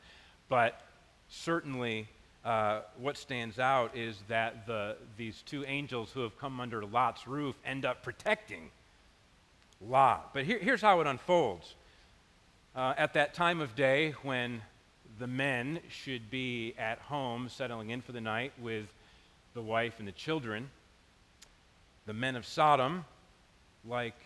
but 0.50 0.82
certainly 1.30 2.06
uh, 2.44 2.80
what 2.98 3.16
stands 3.16 3.58
out 3.58 3.96
is 3.96 4.18
that 4.28 4.66
the, 4.66 4.98
these 5.16 5.40
two 5.46 5.64
angels 5.64 6.10
who 6.12 6.20
have 6.20 6.38
come 6.38 6.60
under 6.60 6.84
Lot's 6.84 7.26
roof 7.26 7.56
end 7.64 7.86
up 7.86 8.02
protecting 8.02 8.70
Lot. 9.80 10.34
But 10.34 10.44
here, 10.44 10.58
here's 10.58 10.82
how 10.82 11.00
it 11.00 11.06
unfolds. 11.06 11.76
Uh, 12.76 12.92
at 12.98 13.14
that 13.14 13.32
time 13.32 13.62
of 13.62 13.74
day 13.74 14.10
when 14.22 14.60
the 15.22 15.28
men 15.28 15.78
should 15.88 16.32
be 16.32 16.74
at 16.76 16.98
home 16.98 17.48
settling 17.48 17.90
in 17.90 18.00
for 18.02 18.10
the 18.10 18.20
night 18.20 18.52
with 18.60 18.86
the 19.54 19.62
wife 19.62 20.00
and 20.00 20.08
the 20.08 20.12
children, 20.12 20.68
the 22.06 22.12
men 22.12 22.34
of 22.34 22.44
Sodom, 22.44 23.04
like 23.88 24.16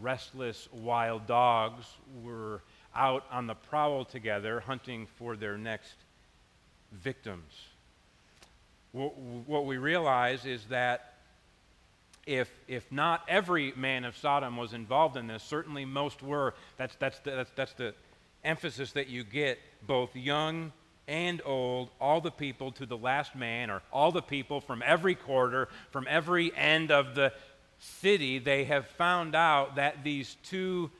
restless 0.00 0.66
wild 0.72 1.26
dogs, 1.26 1.84
were 2.24 2.62
out 2.96 3.26
on 3.30 3.46
the 3.46 3.54
prowl 3.54 4.06
together 4.06 4.60
hunting 4.60 5.06
for 5.18 5.36
their 5.36 5.58
next 5.58 5.92
victims. 6.92 7.52
What 8.92 9.66
we 9.66 9.76
realize 9.76 10.46
is 10.46 10.64
that 10.70 11.12
if, 12.24 12.50
if 12.66 12.90
not 12.90 13.22
every 13.28 13.74
man 13.76 14.06
of 14.06 14.16
Sodom 14.16 14.56
was 14.56 14.72
involved 14.72 15.18
in 15.18 15.26
this, 15.26 15.42
certainly 15.42 15.84
most 15.84 16.22
were. 16.22 16.54
That's, 16.78 16.94
that's, 16.94 17.18
the, 17.18 17.32
that's, 17.32 17.50
that's 17.54 17.72
the 17.74 17.92
emphasis 18.44 18.92
that 18.92 19.08
you 19.08 19.24
get, 19.24 19.58
both 19.86 20.14
young 20.16 20.72
and 21.06 21.40
old, 21.44 21.88
all 22.00 22.20
the 22.20 22.30
people 22.30 22.70
to 22.72 22.86
the 22.86 22.96
last 22.96 23.34
man, 23.34 23.70
or 23.70 23.82
all 23.92 24.12
the 24.12 24.22
people 24.22 24.60
from 24.60 24.82
every 24.84 25.14
quarter, 25.14 25.68
from 25.90 26.06
every 26.08 26.54
end 26.54 26.90
of 26.90 27.14
the 27.14 27.32
city, 27.78 28.38
they 28.38 28.64
have 28.64 28.86
found 28.86 29.34
out 29.34 29.76
that 29.76 30.04
these 30.04 30.36
two 30.44 30.90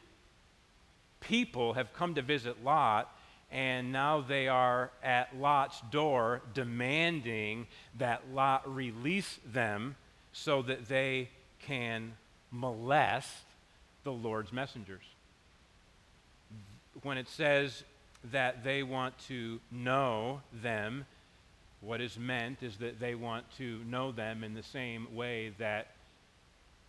people 1.20 1.74
have 1.74 1.92
come 1.92 2.14
to 2.14 2.22
visit 2.22 2.64
Lot, 2.64 3.14
and 3.50 3.92
now 3.92 4.20
they 4.20 4.48
are 4.48 4.90
at 5.02 5.36
Lot's 5.36 5.80
door 5.90 6.42
demanding 6.54 7.66
that 7.98 8.22
Lot 8.32 8.74
release 8.74 9.38
them 9.52 9.96
so 10.32 10.62
that 10.62 10.88
they 10.88 11.28
can 11.60 12.12
molest 12.50 13.44
the 14.04 14.12
Lord's 14.12 14.52
messengers. 14.52 15.04
When 17.02 17.18
it 17.18 17.28
says 17.28 17.84
that 18.32 18.64
they 18.64 18.82
want 18.82 19.18
to 19.28 19.60
know 19.70 20.40
them, 20.62 21.06
what 21.80 22.00
is 22.00 22.18
meant 22.18 22.62
is 22.62 22.76
that 22.78 22.98
they 22.98 23.14
want 23.14 23.44
to 23.58 23.80
know 23.84 24.10
them 24.12 24.42
in 24.42 24.54
the 24.54 24.62
same 24.62 25.14
way 25.14 25.52
that 25.58 25.88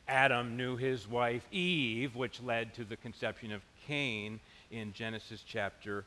Adam 0.07 0.57
knew 0.57 0.75
his 0.75 1.07
wife 1.07 1.45
Eve, 1.51 2.15
which 2.15 2.41
led 2.41 2.73
to 2.73 2.83
the 2.83 2.97
conception 2.97 3.51
of 3.51 3.61
Cain 3.85 4.39
in 4.71 4.91
Genesis 4.93 5.43
chapter 5.45 6.03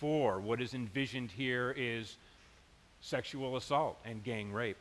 4. 0.00 0.40
What 0.40 0.60
is 0.60 0.74
envisioned 0.74 1.30
here 1.30 1.72
is 1.76 2.16
sexual 3.00 3.56
assault 3.56 3.96
and 4.04 4.24
gang 4.24 4.52
rape. 4.52 4.76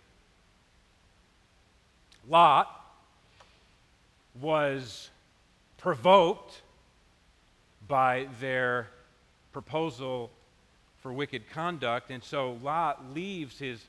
Lot 2.28 2.68
was 4.42 5.10
provoked 5.78 6.62
by 7.88 8.28
their 8.40 8.88
proposal 9.54 10.32
for 11.02 11.14
wicked 11.14 11.50
conduct, 11.50 12.10
and 12.10 12.24
so 12.24 12.58
Lot 12.64 13.14
leaves 13.14 13.60
his 13.60 13.80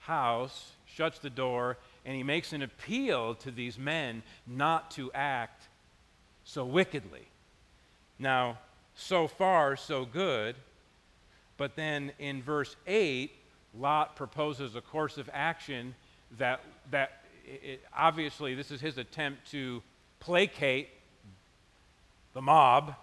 house, 0.00 0.72
shuts 0.86 1.18
the 1.18 1.30
door, 1.30 1.78
and 2.04 2.16
he 2.16 2.22
makes 2.22 2.52
an 2.52 2.62
appeal 2.62 3.34
to 3.36 3.50
these 3.50 3.78
men 3.78 4.22
not 4.46 4.90
to 4.92 5.12
act 5.12 5.68
so 6.44 6.64
wickedly. 6.64 7.28
Now, 8.18 8.58
so 8.94 9.28
far, 9.28 9.76
so 9.76 10.04
good. 10.04 10.56
But 11.56 11.76
then 11.76 12.12
in 12.18 12.42
verse 12.42 12.74
8, 12.86 13.30
Lot 13.78 14.16
proposes 14.16 14.74
a 14.74 14.80
course 14.80 15.18
of 15.18 15.30
action 15.32 15.94
that, 16.38 16.60
that 16.90 17.24
it, 17.44 17.82
obviously, 17.96 18.54
this 18.54 18.70
is 18.70 18.80
his 18.80 18.98
attempt 18.98 19.50
to 19.52 19.82
placate 20.20 20.88
the 22.34 22.42
mob 22.42 22.94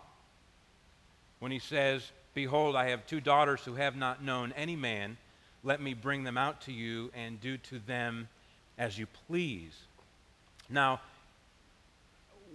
when 1.39 1.51
he 1.51 1.60
says, 1.60 2.12
Behold, 2.34 2.75
I 2.75 2.89
have 2.89 3.05
two 3.05 3.19
daughters 3.19 3.62
who 3.62 3.75
have 3.75 3.96
not 3.96 4.24
known 4.24 4.53
any 4.55 4.75
man. 4.75 5.17
Let 5.63 5.81
me 5.81 5.93
bring 5.93 6.24
them 6.24 6.38
out 6.38 6.62
to 6.62 6.72
you 6.72 7.12
and 7.15 7.41
do 7.41 7.58
to 7.58 7.79
them 7.79 8.29
as 8.77 8.98
you 8.98 9.08
please. 9.27 9.75
Now, 10.69 11.01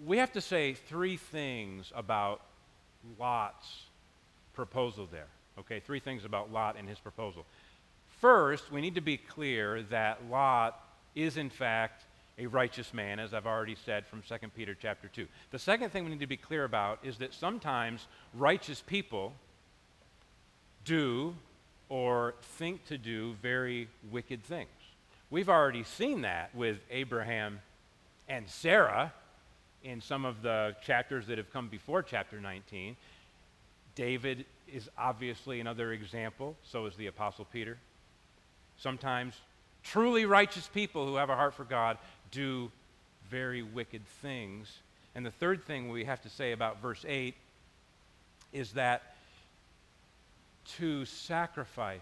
we 0.07 0.19
have 0.19 0.33
to 0.33 0.41
say 0.41 0.75
three 0.75 1.17
things 1.17 1.93
about 1.95 2.41
Lot's 3.19 3.83
proposal 4.55 5.09
there. 5.11 5.27
Okay, 5.59 5.81
three 5.81 6.01
things 6.01 6.25
about 6.25 6.53
Lot 6.53 6.77
and 6.79 6.89
his 6.89 6.99
proposal. 6.99 7.45
First, 8.21 8.73
we 8.73 8.81
need 8.81 8.95
to 8.95 9.01
be 9.01 9.17
clear 9.17 9.83
that 9.85 10.31
Lot 10.31 10.81
is, 11.15 11.37
in 11.37 11.51
fact, 11.51 12.05
a 12.39 12.47
righteous 12.47 12.93
man, 12.93 13.19
as 13.19 13.33
I've 13.33 13.47
already 13.47 13.77
said 13.85 14.07
from 14.07 14.23
2 14.23 14.49
Peter 14.57 14.77
chapter 14.81 15.09
2. 15.09 15.27
The 15.51 15.59
second 15.59 15.91
thing 15.91 16.05
we 16.05 16.11
need 16.11 16.21
to 16.21 16.27
be 16.27 16.37
clear 16.37 16.65
about 16.65 16.99
is 17.05 17.19
that 17.19 17.33
sometimes 17.33 18.07
righteous 18.35 18.81
people 18.81 19.33
do 20.85 21.35
or 21.89 22.35
think 22.59 22.85
to 22.87 22.99
do 22.99 23.35
very 23.41 23.89
wicked 24.11 24.43
things. 24.43 24.69
We've 25.31 25.49
already 25.49 25.85
seen 25.85 26.23
that 26.23 26.55
with 26.55 26.79
Abraham 26.91 27.61
and 28.29 28.49
Sarah 28.49 29.13
in 29.83 30.01
some 30.01 30.25
of 30.25 30.43
the 30.43 30.75
chapters 30.85 31.27
that 31.27 31.39
have 31.39 31.53
come 31.53 31.69
before 31.69 32.03
chapter 32.03 32.41
19. 32.41 32.97
David 33.95 34.45
is 34.73 34.89
obviously 34.99 35.61
another 35.61 35.93
example, 35.93 36.57
so 36.65 36.87
is 36.87 36.97
the 36.97 37.07
Apostle 37.07 37.45
Peter. 37.45 37.79
Sometimes 38.77 39.35
truly 39.85 40.25
righteous 40.25 40.69
people 40.73 41.07
who 41.07 41.17
have 41.17 41.31
a 41.31 41.37
heart 41.37 41.55
for 41.55 41.65
God 41.65 41.99
do 42.35 42.71
very 43.31 43.63
wicked 43.63 44.07
things. 44.21 44.69
And 45.15 45.25
the 45.25 45.31
third 45.31 45.65
thing 45.65 45.89
we 45.89 46.05
have 46.05 46.21
to 46.23 46.29
say 46.29 46.53
about 46.53 46.83
verse 46.83 47.05
8 47.07 47.35
is 48.53 48.73
that 48.73 49.15
to 50.77 51.05
sacrifice 51.05 52.01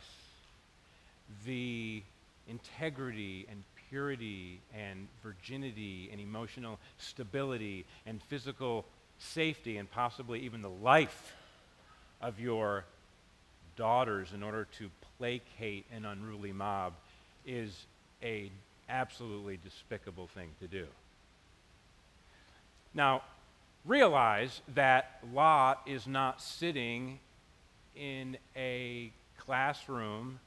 the 1.46 2.02
integrity 2.48 3.46
and 3.50 3.62
purity 3.88 4.60
and 4.74 5.06
virginity 5.22 6.08
and 6.10 6.20
emotional 6.20 6.78
stability 6.98 7.84
and 8.06 8.22
physical 8.22 8.84
safety 9.18 9.76
and 9.76 9.90
possibly 9.90 10.40
even 10.40 10.62
the 10.62 10.70
life 10.70 11.34
of 12.20 12.40
your 12.40 12.84
daughters 13.76 14.32
in 14.34 14.42
order 14.42 14.66
to 14.78 14.90
placate 15.18 15.84
an 15.94 16.04
unruly 16.04 16.52
mob 16.52 16.92
is 17.46 17.86
a 18.22 18.50
absolutely 18.88 19.58
despicable 19.62 20.28
thing 20.28 20.48
to 20.60 20.66
do. 20.66 20.86
Now, 22.94 23.22
realize 23.84 24.60
that 24.74 25.18
Lot 25.32 25.82
is 25.86 26.06
not 26.06 26.40
sitting 26.40 27.18
in 27.96 28.36
a 28.56 29.10
classroom 29.38 30.38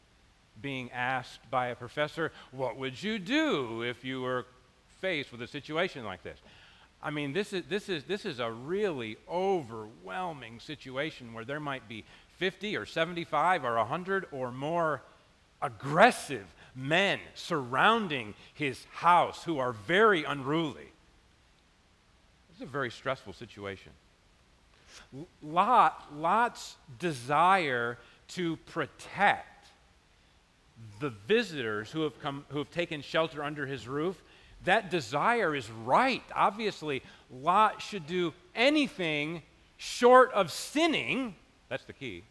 being 0.61 0.91
asked 0.91 1.49
by 1.51 1.67
a 1.67 1.75
professor, 1.75 2.31
What 2.51 2.77
would 2.77 3.01
you 3.01 3.19
do 3.19 3.81
if 3.81 4.05
you 4.05 4.21
were 4.21 4.45
faced 5.01 5.31
with 5.31 5.41
a 5.41 5.47
situation 5.47 6.05
like 6.05 6.23
this? 6.23 6.39
I 7.03 7.11
mean, 7.11 7.33
this 7.33 7.53
is, 7.53 7.63
this, 7.69 7.89
is, 7.89 8.03
this 8.05 8.25
is 8.25 8.39
a 8.39 8.49
really 8.49 9.17
overwhelming 9.29 10.59
situation 10.59 11.33
where 11.33 11.45
there 11.45 11.59
might 11.59 11.87
be 11.87 12.03
50 12.37 12.75
or 12.77 12.85
75 12.85 13.63
or 13.63 13.75
100 13.75 14.27
or 14.31 14.51
more 14.51 15.01
aggressive 15.61 16.45
men 16.75 17.19
surrounding 17.33 18.33
his 18.53 18.85
house 18.91 19.43
who 19.43 19.59
are 19.59 19.71
very 19.71 20.23
unruly. 20.23 20.91
It's 22.51 22.61
a 22.61 22.65
very 22.65 22.91
stressful 22.91 23.33
situation. 23.33 23.91
Lot, 25.41 26.07
Lot's 26.15 26.75
desire 26.99 27.97
to 28.29 28.57
protect 28.57 29.67
the 30.99 31.09
visitors 31.09 31.91
who 31.91 32.01
have 32.01 32.19
come 32.21 32.45
who 32.49 32.57
have 32.59 32.71
taken 32.71 33.01
shelter 33.01 33.43
under 33.43 33.65
his 33.65 33.87
roof 33.87 34.21
that 34.65 34.89
desire 34.89 35.55
is 35.55 35.69
right. 35.69 36.23
Obviously, 36.35 37.01
Lot 37.31 37.81
should 37.81 38.05
do 38.05 38.33
anything 38.55 39.41
short 39.77 40.31
of 40.33 40.51
sinning. 40.51 41.35
That's 41.69 41.85
the 41.85 41.93
key. 41.93 42.23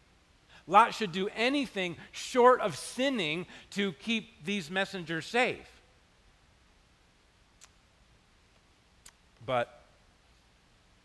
Lot 0.67 0.93
should 0.93 1.11
do 1.11 1.29
anything 1.35 1.95
short 2.11 2.59
of 2.61 2.75
sinning 2.75 3.45
to 3.71 3.93
keep 3.93 4.43
these 4.43 4.71
messengers 4.71 5.25
safe. 5.25 5.69
But 9.45 9.81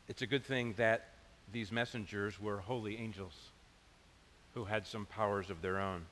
it's 0.08 0.22
a 0.22 0.26
good 0.26 0.44
thing 0.44 0.74
that 0.78 1.08
these 1.52 1.70
messengers 1.70 2.40
were 2.40 2.58
holy 2.58 2.96
angels 2.96 3.34
who 4.54 4.64
had 4.64 4.86
some 4.86 5.04
powers 5.06 5.50
of 5.50 5.60
their 5.60 5.78
own. 5.78 6.06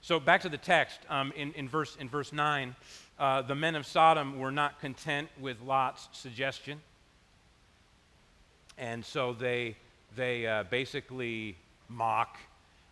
So 0.00 0.18
back 0.18 0.42
to 0.42 0.48
the 0.48 0.58
text 0.58 1.00
um, 1.10 1.32
in, 1.36 1.52
in, 1.52 1.68
verse, 1.68 1.96
in 2.00 2.08
verse 2.08 2.32
9 2.32 2.74
uh, 3.18 3.42
the 3.42 3.54
men 3.54 3.74
of 3.74 3.84
Sodom 3.84 4.38
were 4.38 4.52
not 4.52 4.80
content 4.80 5.28
with 5.40 5.60
Lot's 5.60 6.08
suggestion. 6.12 6.80
And 8.78 9.04
so 9.04 9.32
they, 9.32 9.76
they 10.14 10.46
uh, 10.46 10.62
basically 10.64 11.56
mock 11.88 12.38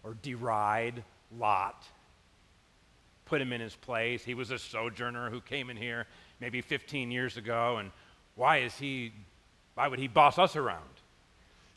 or 0.03 0.17
deride 0.23 1.03
Lot, 1.39 1.85
put 3.25 3.41
him 3.41 3.53
in 3.53 3.61
his 3.61 3.75
place. 3.75 4.25
He 4.25 4.35
was 4.35 4.51
a 4.51 4.59
sojourner 4.59 5.31
who 5.31 5.41
came 5.41 5.71
in 5.71 5.77
here 5.77 6.07
maybe 6.41 6.61
15 6.61 7.11
years 7.11 7.37
ago, 7.37 7.79
and 7.79 7.91
why 8.35 8.59
is 8.59 8.75
he, 8.77 9.13
why 9.75 9.89
would 9.89 9.99
he 9.99 10.09
boss 10.09 10.39
us 10.39 10.55
around? 10.57 10.83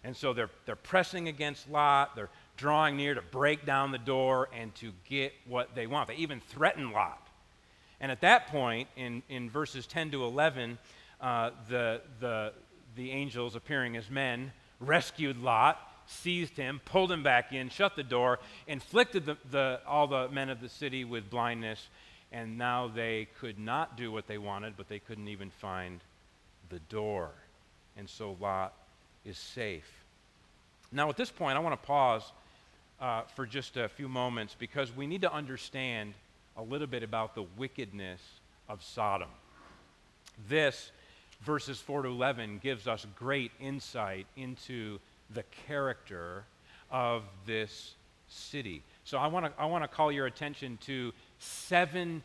And 0.04 0.16
so 0.16 0.34
they're, 0.34 0.50
they're 0.66 0.76
pressing 0.76 1.28
against 1.28 1.70
Lot. 1.70 2.16
They're 2.16 2.30
drawing 2.58 2.98
near 2.98 3.14
to 3.14 3.22
break 3.22 3.66
down 3.66 3.92
the 3.92 3.98
door 3.98 4.50
and 4.58 4.74
to 4.76 4.92
get 5.08 5.34
what 5.48 5.76
they 5.76 5.88
want. 5.88 6.08
They 6.08 6.16
even 6.16 6.40
threaten 6.40 6.92
Lot. 6.92 7.28
And 8.00 8.12
at 8.12 8.22
that 8.22 8.48
point, 8.48 8.88
in, 8.96 9.24
in 9.30 9.50
verses 9.50 9.86
10 9.88 10.12
to 10.12 10.24
11, 10.24 10.78
uh, 11.20 11.52
the, 11.68 12.02
the, 12.20 12.54
the 12.96 13.12
angels 13.12 13.56
appearing 13.56 13.98
as 13.98 14.10
men 14.10 14.54
rescued 14.80 15.38
Lot, 15.38 15.80
seized 16.10 16.58
him, 16.58 16.82
pulled 16.86 17.12
him 17.12 17.24
back 17.24 17.54
in, 17.54 17.70
shut 17.70 17.96
the 17.96 18.04
door, 18.04 18.40
inflicted 18.68 19.26
the, 19.26 19.38
the, 19.52 19.80
all 19.88 20.08
the 20.08 20.28
men 20.30 20.50
of 20.50 20.60
the 20.60 20.70
city 20.70 21.06
with 21.06 21.30
blindness, 21.30 21.88
and 22.32 22.58
now 22.58 22.88
they 22.88 23.28
could 23.40 23.60
not 23.60 23.96
do 23.96 24.12
what 24.12 24.28
they 24.28 24.38
wanted, 24.38 24.76
but 24.76 24.90
they 24.90 25.00
couldn't 25.00 25.28
even 25.28 25.50
find 25.50 26.00
the 26.70 26.80
door. 26.90 27.30
And 27.96 28.10
so 28.10 28.36
Lot 28.40 28.74
is 29.24 29.38
safe. 29.38 29.90
Now, 30.92 31.10
at 31.10 31.18
this 31.18 31.32
point, 31.32 31.58
I 31.58 31.60
want 31.60 31.80
to 31.80 31.88
pause 31.88 32.24
uh, 33.00 33.22
for 33.36 33.46
just 33.46 33.78
a 33.78 33.88
few 33.88 34.10
moments 34.10 34.56
because 34.58 34.96
we 34.96 35.06
need 35.06 35.22
to 35.22 35.32
understand 35.32 36.14
a 36.58 36.64
little 36.64 36.88
bit 36.88 37.04
about 37.04 37.36
the 37.36 37.46
wickedness 37.58 38.22
of 38.68 38.84
Sodom. 38.84 39.30
This, 40.48 40.92
verses 41.42 41.80
4 41.80 42.04
to 42.04 42.10
11, 42.10 42.60
gives 42.64 42.88
us 42.88 43.06
great 43.16 43.52
insight 43.60 44.26
into 44.36 45.00
the 45.34 45.44
character 45.68 46.44
of 46.92 47.24
this 47.46 47.96
city. 48.28 48.84
So 49.04 49.18
I 49.18 49.28
want 49.28 49.46
to 49.46 49.62
I 49.62 49.66
want 49.66 49.84
to 49.84 49.88
call 49.88 50.12
your 50.12 50.26
attention 50.26 50.78
to 50.86 51.12
seven 51.40 52.24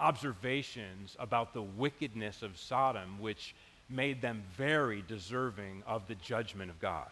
observations 0.00 1.16
about 1.18 1.54
the 1.54 1.62
wickedness 1.62 2.42
of 2.42 2.58
Sodom 2.58 3.20
which 3.20 3.54
made 3.88 4.20
them 4.20 4.42
very 4.56 5.04
deserving 5.06 5.82
of 5.86 6.06
the 6.08 6.14
judgment 6.16 6.70
of 6.70 6.80
God. 6.80 7.08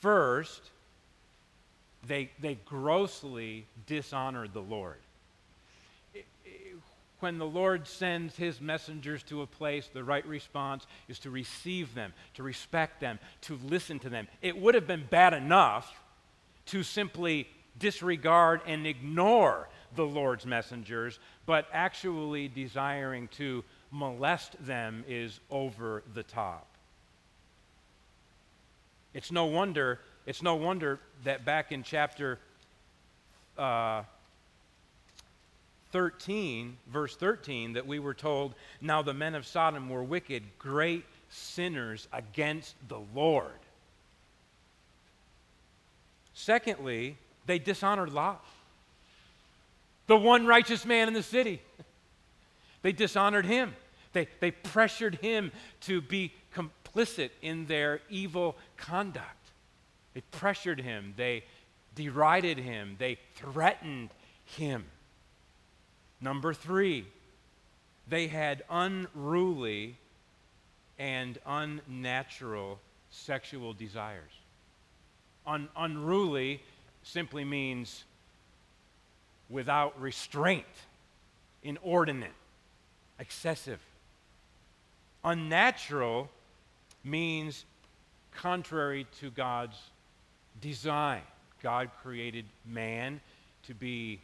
First, 0.00 0.60
they, 2.06 2.30
they 2.40 2.58
grossly 2.66 3.66
dishonored 3.86 4.52
the 4.52 4.60
Lord 4.60 4.98
when 7.24 7.38
the 7.38 7.46
Lord 7.46 7.88
sends 7.88 8.36
his 8.36 8.60
messengers 8.60 9.22
to 9.22 9.40
a 9.40 9.46
place, 9.46 9.88
the 9.90 10.04
right 10.04 10.26
response 10.26 10.86
is 11.08 11.18
to 11.20 11.30
receive 11.30 11.94
them, 11.94 12.12
to 12.34 12.42
respect 12.42 13.00
them, 13.00 13.18
to 13.40 13.58
listen 13.64 13.98
to 14.00 14.10
them. 14.10 14.28
It 14.42 14.58
would 14.58 14.74
have 14.74 14.86
been 14.86 15.06
bad 15.08 15.32
enough 15.32 16.02
to 16.66 16.82
simply 16.82 17.48
disregard 17.78 18.60
and 18.66 18.86
ignore 18.86 19.70
the 19.96 20.04
Lord's 20.04 20.44
messengers, 20.44 21.18
but 21.46 21.66
actually 21.72 22.48
desiring 22.48 23.28
to 23.38 23.64
molest 23.90 24.62
them 24.62 25.02
is 25.08 25.40
over 25.50 26.02
the 26.12 26.24
top. 26.24 26.66
It's 29.14 29.32
no 29.32 29.46
wonder, 29.46 29.98
it's 30.26 30.42
no 30.42 30.56
wonder 30.56 31.00
that 31.22 31.46
back 31.46 31.72
in 31.72 31.84
chapter 31.84 32.38
uh, 33.56 34.02
13, 35.94 36.76
verse 36.88 37.14
13, 37.14 37.74
that 37.74 37.86
we 37.86 38.00
were 38.00 38.14
told, 38.14 38.56
Now 38.80 39.00
the 39.00 39.14
men 39.14 39.36
of 39.36 39.46
Sodom 39.46 39.88
were 39.88 40.02
wicked, 40.02 40.42
great 40.58 41.04
sinners 41.30 42.08
against 42.12 42.74
the 42.88 42.98
Lord. 43.14 43.60
Secondly, 46.32 47.16
they 47.46 47.60
dishonored 47.60 48.12
Lot, 48.12 48.44
the 50.08 50.16
one 50.16 50.46
righteous 50.46 50.84
man 50.84 51.06
in 51.06 51.14
the 51.14 51.22
city. 51.22 51.62
They 52.82 52.90
dishonored 52.90 53.46
him. 53.46 53.72
They, 54.14 54.26
they 54.40 54.50
pressured 54.50 55.14
him 55.22 55.52
to 55.82 56.00
be 56.00 56.32
complicit 56.52 57.30
in 57.40 57.66
their 57.66 58.00
evil 58.10 58.56
conduct. 58.76 59.52
They 60.12 60.22
pressured 60.32 60.80
him. 60.80 61.14
They 61.16 61.44
derided 61.94 62.58
him. 62.58 62.96
They 62.98 63.18
threatened 63.36 64.10
him. 64.44 64.86
Number 66.20 66.54
three, 66.54 67.06
they 68.08 68.28
had 68.28 68.62
unruly 68.70 69.96
and 70.98 71.38
unnatural 71.46 72.78
sexual 73.10 73.72
desires. 73.72 74.30
Un- 75.46 75.68
unruly 75.76 76.62
simply 77.02 77.44
means 77.44 78.04
without 79.50 80.00
restraint, 80.00 80.64
inordinate, 81.62 82.32
excessive. 83.18 83.80
Unnatural 85.22 86.30
means 87.02 87.64
contrary 88.34 89.06
to 89.20 89.30
God's 89.30 89.78
design. 90.60 91.22
God 91.62 91.90
created 92.02 92.44
man 92.66 93.20
to 93.66 93.74
be 93.74 94.20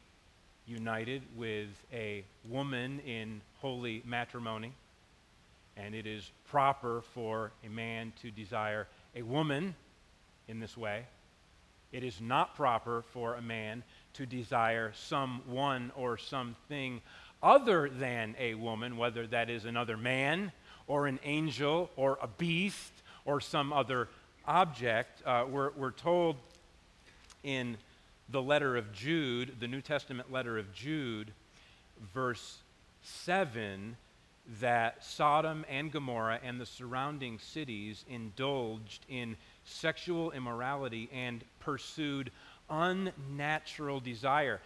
united 0.66 1.22
with 1.36 1.68
a 1.92 2.24
woman 2.48 3.00
in 3.00 3.40
holy 3.60 4.02
matrimony, 4.04 4.72
and 5.76 5.94
it 5.94 6.06
is 6.06 6.30
proper 6.48 7.02
for 7.14 7.52
a 7.64 7.68
man 7.68 8.12
to 8.22 8.30
desire 8.30 8.86
a 9.14 9.22
woman 9.22 9.74
in 10.48 10.60
this 10.60 10.76
way. 10.76 11.04
It 11.92 12.04
is 12.04 12.20
not 12.20 12.54
proper 12.54 13.02
for 13.12 13.34
a 13.34 13.42
man 13.42 13.82
to 14.14 14.26
desire 14.26 14.92
someone 14.94 15.90
or 15.96 16.18
something 16.18 17.00
other 17.42 17.88
than 17.88 18.36
a 18.38 18.54
woman, 18.54 18.96
whether 18.96 19.26
that 19.28 19.50
is 19.50 19.64
another 19.64 19.96
man 19.96 20.52
or 20.86 21.06
an 21.06 21.18
angel 21.24 21.90
or 21.96 22.18
a 22.22 22.28
beast 22.28 22.92
or 23.24 23.40
some 23.40 23.72
other 23.72 24.08
object. 24.46 25.22
Uh, 25.26 25.44
we're, 25.48 25.70
we're 25.70 25.90
told 25.90 26.36
in 27.42 27.76
the 28.30 28.42
letter 28.42 28.76
of 28.76 28.92
Jude, 28.92 29.56
the 29.60 29.68
New 29.68 29.80
Testament 29.80 30.32
letter 30.32 30.58
of 30.58 30.72
Jude, 30.72 31.32
verse 32.14 32.58
7, 33.02 33.96
that 34.60 35.04
Sodom 35.04 35.64
and 35.68 35.92
Gomorrah 35.92 36.40
and 36.42 36.60
the 36.60 36.66
surrounding 36.66 37.38
cities 37.38 38.04
indulged 38.08 39.04
in 39.08 39.36
sexual 39.64 40.32
immorality 40.32 41.08
and 41.12 41.44
pursued 41.60 42.30
unnatural 42.68 44.00
desire. 44.00 44.60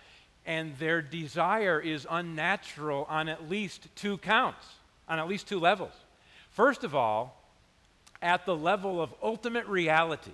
And 0.46 0.77
their 0.79 1.00
desire 1.03 1.81
is 1.81 2.07
unnatural 2.11 3.07
on 3.09 3.29
at 3.29 3.48
least 3.48 3.88
two 3.96 4.18
counts, 4.18 4.66
on 5.09 5.18
at 5.18 5.29
least 5.29 5.48
two 5.48 5.61
levels. 5.61 5.92
First 6.50 6.85
of 6.85 6.94
all, 6.94 7.40
at 8.22 8.46
the 8.46 8.57
level 8.57 9.03
of 9.03 9.12
ultimate 9.22 9.66
reality. 9.66 10.31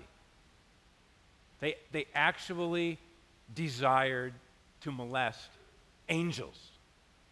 They, 1.60 1.76
they 1.92 2.06
actually 2.14 2.98
desired 3.54 4.32
to 4.82 4.92
molest 4.92 5.48
angels 6.08 6.58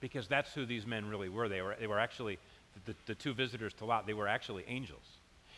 because 0.00 0.28
that's 0.28 0.52
who 0.52 0.64
these 0.64 0.86
men 0.86 1.08
really 1.08 1.28
were. 1.28 1.48
They 1.48 1.62
were, 1.62 1.76
they 1.78 1.86
were 1.86 1.98
actually, 1.98 2.38
the, 2.84 2.94
the 3.06 3.14
two 3.14 3.34
visitors 3.34 3.74
to 3.74 3.84
Lot, 3.84 4.06
they 4.06 4.14
were 4.14 4.28
actually 4.28 4.64
angels. 4.68 5.04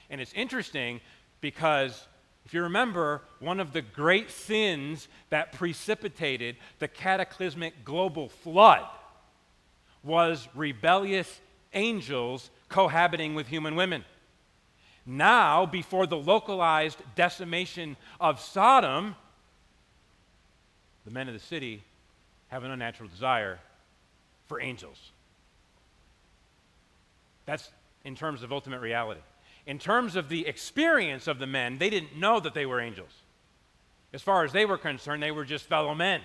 And 0.09 0.21
it's 0.21 0.33
interesting 0.33 1.01
because 1.41 2.07
if 2.45 2.55
you 2.55 2.63
remember, 2.63 3.23
one 3.39 3.61
of 3.61 3.73
the 3.73 3.83
great 3.83 4.31
sins 4.31 5.09
that 5.29 5.53
precipitated 5.53 6.57
the 6.79 6.89
cataclysmic 6.89 7.85
global 7.85 8.29
flood 8.29 8.87
was 10.03 10.49
rebellious 10.55 11.41
angels 11.75 12.51
cohabiting 12.69 13.35
with 13.35 13.47
human 13.47 13.77
women. 13.77 14.05
Now, 15.05 15.67
before 15.67 16.07
the 16.07 16.17
localized 16.17 16.99
decimation 17.15 17.97
of 18.19 18.41
Sodom, 18.41 19.17
the 21.05 21.11
men 21.11 21.29
of 21.29 21.35
the 21.35 21.41
city 21.41 21.83
have 22.49 22.65
an 22.65 22.71
unnatural 22.71 23.09
desire 23.09 23.59
for 24.49 24.61
angels. 24.61 24.99
That's 27.47 27.71
in 28.05 28.17
terms 28.17 28.43
of 28.43 28.53
ultimate 28.53 28.81
reality. 28.81 29.21
In 29.67 29.79
terms 29.79 30.17
of 30.17 30.29
the 30.29 30.47
experience 30.47 31.27
of 31.27 31.39
the 31.39 31.47
men, 31.47 31.79
they 31.79 31.91
didn't 31.91 32.17
know 32.17 32.41
that 32.41 32.55
they 32.55 32.67
were 32.67 32.81
angels. 32.81 33.13
As 34.13 34.23
far 34.23 34.45
as 34.45 34.53
they 34.53 34.67
were 34.67 34.79
concerned, 34.79 35.23
they 35.23 35.31
were 35.31 35.45
just 35.45 35.67
fellow 35.67 35.95
men. 35.95 36.23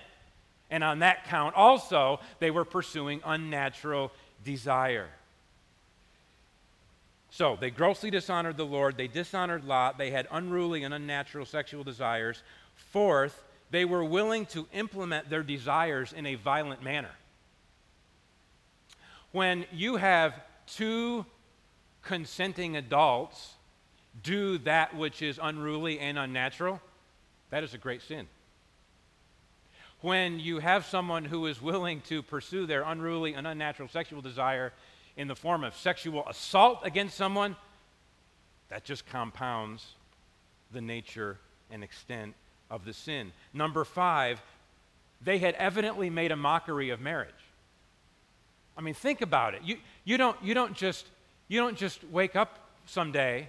And 0.70 0.82
on 0.82 1.00
that 1.00 1.24
count, 1.26 1.54
also, 1.54 2.20
they 2.40 2.50
were 2.50 2.64
pursuing 2.64 3.20
unnatural 3.24 4.10
desire. 4.44 5.08
So 7.30 7.56
they 7.60 7.70
grossly 7.70 8.10
dishonored 8.10 8.56
the 8.56 8.66
Lord. 8.66 8.96
They 8.96 9.06
dishonored 9.06 9.64
Lot. 9.64 9.98
They 9.98 10.10
had 10.10 10.26
unruly 10.30 10.82
and 10.84 10.94
unnatural 10.94 11.44
sexual 11.44 11.84
desires. 11.84 12.42
Fourth, 12.74 13.42
they 13.70 13.84
were 13.84 14.04
willing 14.04 14.46
to 14.46 14.66
implement 14.72 15.28
their 15.28 15.42
desires 15.42 16.12
in 16.12 16.26
a 16.26 16.34
violent 16.36 16.82
manner. 16.82 17.10
When 19.32 19.66
you 19.72 19.96
have 19.96 20.34
two 20.66 21.26
consenting 22.02 22.76
adults 22.76 23.54
do 24.22 24.58
that 24.58 24.96
which 24.96 25.20
is 25.20 25.38
unruly 25.42 25.98
and 25.98 26.18
unnatural, 26.18 26.80
that 27.50 27.64
is 27.64 27.74
a 27.74 27.78
great 27.78 28.02
sin. 28.02 28.28
When 30.00 30.38
you 30.38 30.58
have 30.58 30.86
someone 30.86 31.24
who 31.24 31.46
is 31.46 31.60
willing 31.60 32.00
to 32.02 32.22
pursue 32.22 32.66
their 32.66 32.82
unruly 32.82 33.34
and 33.34 33.46
unnatural 33.46 33.88
sexual 33.88 34.22
desire 34.22 34.72
in 35.16 35.26
the 35.28 35.34
form 35.34 35.64
of 35.64 35.74
sexual 35.74 36.26
assault 36.28 36.80
against 36.84 37.16
someone, 37.16 37.56
that 38.68 38.84
just 38.84 39.06
compounds 39.06 39.94
the 40.72 40.80
nature 40.80 41.38
and 41.70 41.82
extent 41.82 42.34
of 42.70 42.84
the 42.84 42.92
sin. 42.92 43.32
Number 43.52 43.84
five, 43.84 44.42
they 45.22 45.38
had 45.38 45.54
evidently 45.54 46.10
made 46.10 46.32
a 46.32 46.36
mockery 46.36 46.90
of 46.90 47.00
marriage. 47.00 47.30
I 48.76 48.82
mean, 48.82 48.94
think 48.94 49.22
about 49.22 49.54
it. 49.54 49.62
You, 49.64 49.78
you, 50.04 50.16
don't, 50.18 50.36
you 50.42 50.52
don't 50.54 50.74
just 50.74 51.06
you 51.48 51.60
don't 51.60 51.76
just 51.76 52.02
wake 52.10 52.34
up 52.34 52.58
someday 52.86 53.48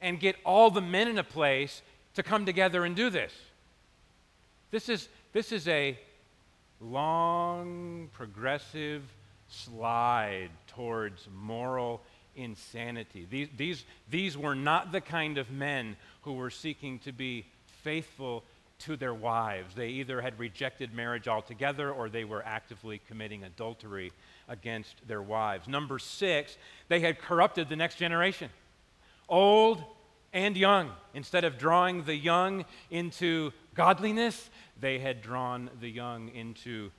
and 0.00 0.18
get 0.18 0.36
all 0.44 0.70
the 0.70 0.80
men 0.80 1.08
in 1.08 1.18
a 1.18 1.24
place 1.24 1.82
to 2.14 2.22
come 2.22 2.46
together 2.46 2.84
and 2.84 2.96
do 2.96 3.10
this. 3.10 3.32
This 4.70 4.88
is, 4.88 5.08
this 5.32 5.52
is 5.52 5.68
a 5.68 5.98
long, 6.80 8.08
progressive 8.12 9.02
slide 9.48 10.50
towards 10.68 11.28
moral 11.34 12.00
insanity. 12.36 13.26
These, 13.30 13.48
these, 13.56 13.84
these 14.10 14.36
were 14.36 14.54
not 14.54 14.92
the 14.92 15.00
kind 15.00 15.38
of 15.38 15.50
men 15.50 15.96
who 16.22 16.32
were 16.32 16.50
seeking 16.50 16.98
to 17.00 17.12
be 17.12 17.46
faithful 17.86 18.42
to 18.80 18.96
their 18.96 19.14
wives. 19.14 19.76
They 19.76 19.90
either 19.90 20.20
had 20.20 20.40
rejected 20.40 20.92
marriage 20.92 21.28
altogether 21.28 21.92
or 21.92 22.08
they 22.08 22.24
were 22.24 22.42
actively 22.44 23.00
committing 23.06 23.44
adultery 23.44 24.10
against 24.48 25.06
their 25.06 25.22
wives. 25.22 25.68
Number 25.68 26.00
six, 26.00 26.58
they 26.88 26.98
had 26.98 27.20
corrupted 27.20 27.68
the 27.68 27.76
next 27.76 27.94
generation, 27.94 28.50
old 29.28 29.84
and 30.32 30.56
young. 30.56 30.90
Instead 31.14 31.44
of 31.44 31.58
drawing 31.58 32.02
the 32.02 32.16
young 32.16 32.64
into 32.90 33.52
godliness, 33.76 34.50
they 34.80 34.98
had 34.98 35.22
drawn 35.22 35.70
the 35.80 35.88
young 35.88 36.28
into 36.30 36.90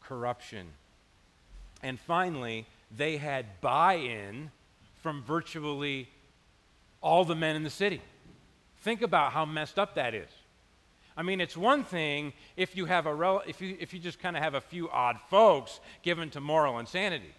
corruption. 0.00 0.66
And 1.84 2.00
finally, 2.00 2.66
they 2.96 3.16
had 3.16 3.60
buy 3.60 3.94
in 3.94 4.50
from 5.02 5.22
virtually 5.22 6.08
all 7.00 7.24
the 7.24 7.36
men 7.36 7.54
in 7.54 7.62
the 7.62 7.70
city. 7.70 8.02
Think 8.80 9.02
about 9.02 9.32
how 9.32 9.44
messed 9.44 9.78
up 9.78 9.94
that 9.94 10.14
is. 10.14 10.28
I 11.16 11.22
mean, 11.22 11.40
it's 11.40 11.56
one 11.56 11.84
thing 11.84 12.32
if 12.56 12.76
you 12.76 12.86
have 12.86 13.06
a 13.06 13.14
rel- 13.14 13.42
if 13.46 13.60
you 13.60 13.76
if 13.78 13.92
you 13.92 14.00
just 14.00 14.20
kind 14.20 14.36
of 14.36 14.42
have 14.42 14.54
a 14.54 14.60
few 14.60 14.88
odd 14.88 15.18
folks 15.28 15.80
given 16.02 16.30
to 16.30 16.40
moral 16.40 16.78
insanity, 16.78 17.34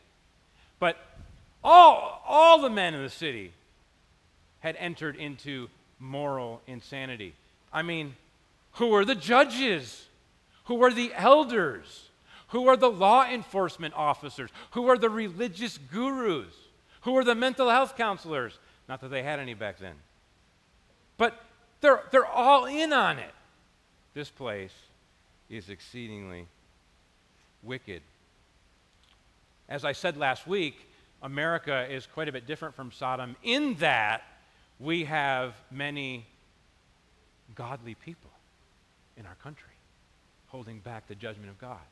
but 0.80 0.98
all 1.64 2.22
all 2.28 2.62
the 2.62 2.70
men 2.70 2.94
in 2.94 3.02
the 3.02 3.10
city 3.10 3.54
had 4.60 4.76
entered 4.76 5.16
into 5.16 5.68
moral 6.00 6.62
insanity. 6.68 7.34
I 7.74 7.82
mean, 7.82 8.16
who 8.74 8.94
are 8.94 9.06
the 9.06 9.16
judges? 9.16 10.06
Who 10.66 10.84
are 10.84 10.94
the 10.94 11.12
elders? 11.16 12.10
Who 12.50 12.68
are 12.68 12.78
the 12.78 12.92
law 12.92 13.26
enforcement 13.26 13.94
officers? 13.96 14.50
Who 14.72 14.88
are 14.90 14.98
the 14.98 15.10
religious 15.10 15.78
gurus? 15.78 16.54
Who 17.02 17.18
are 17.18 17.24
the 17.24 17.36
mental 17.36 17.70
health 17.70 17.98
counselors? 17.98 18.60
Not 18.88 19.02
that 19.02 19.10
they 19.10 19.24
had 19.24 19.40
any 19.40 19.54
back 19.54 19.80
then. 19.80 19.96
But 21.22 21.40
they're, 21.82 22.02
they're 22.10 22.26
all 22.26 22.66
in 22.66 22.92
on 22.92 23.20
it. 23.20 23.30
This 24.16 24.32
place 24.32 24.74
is 25.52 25.70
exceedingly 25.70 26.48
wicked. 27.62 28.02
As 29.70 29.86
I 29.86 29.92
said 29.92 30.18
last 30.18 30.48
week, 30.48 30.90
America 31.22 31.86
is 31.88 32.08
quite 32.08 32.28
a 32.28 32.32
bit 32.32 32.48
different 32.48 32.74
from 32.74 32.92
Sodom 32.92 33.36
in 33.44 33.76
that 33.76 34.24
we 34.80 35.04
have 35.04 35.54
many 35.70 36.26
godly 37.54 37.94
people 37.94 38.32
in 39.16 39.28
our 39.28 39.36
country 39.44 39.76
holding 40.48 40.80
back 40.80 41.08
the 41.08 41.14
judgment 41.14 41.52
of 41.52 41.60
God. 41.60 41.86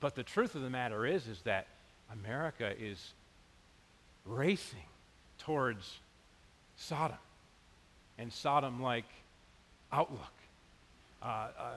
But 0.00 0.16
the 0.16 0.24
truth 0.24 0.56
of 0.56 0.62
the 0.62 0.70
matter 0.70 1.06
is 1.06 1.28
is 1.28 1.42
that 1.42 1.68
America 2.12 2.72
is 2.76 3.12
racing 4.26 4.88
towards 5.38 6.00
Sodom 6.76 7.18
and 8.22 8.32
Sodom 8.32 8.80
like 8.80 9.04
outlook. 9.92 10.32
Uh, 11.20 11.26
uh, 11.26 11.72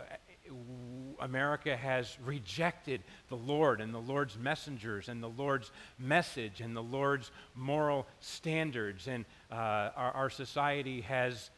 America 1.19 1.75
has 1.75 2.17
rejected 2.23 3.01
the 3.29 3.35
Lord 3.35 3.81
and 3.81 3.91
the 3.91 3.99
Lord's 3.99 4.37
messengers 4.37 5.09
and 5.09 5.23
the 5.23 5.29
Lord's 5.29 5.71
message 5.97 6.61
and 6.61 6.75
the 6.75 6.83
Lord's 6.83 7.31
moral 7.55 8.05
standards. 8.19 9.07
And 9.07 9.25
uh, 9.51 9.55
our, 9.55 10.11
our, 10.13 10.29
society 10.29 11.01
has 11.01 11.49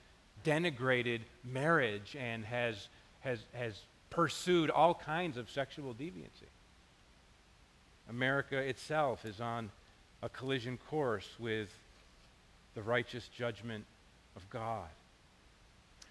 denigrated 0.45 1.19
marriage 1.43 2.15
and 2.17 2.45
has, 2.45 2.87
has, 3.21 3.39
has 3.53 3.77
pursued 4.09 4.69
all 4.69 4.93
kinds 4.93 5.35
of 5.35 5.49
sexual 5.49 5.93
deviancy. 5.93 6.47
America 8.09 8.57
itself 8.57 9.25
is 9.25 9.41
on 9.41 9.69
a 10.23 10.29
collision 10.29 10.77
course 10.89 11.29
with 11.39 11.67
the 12.73 12.81
righteous 12.81 13.27
judgment 13.27 13.83
of 14.37 14.49
God. 14.49 14.87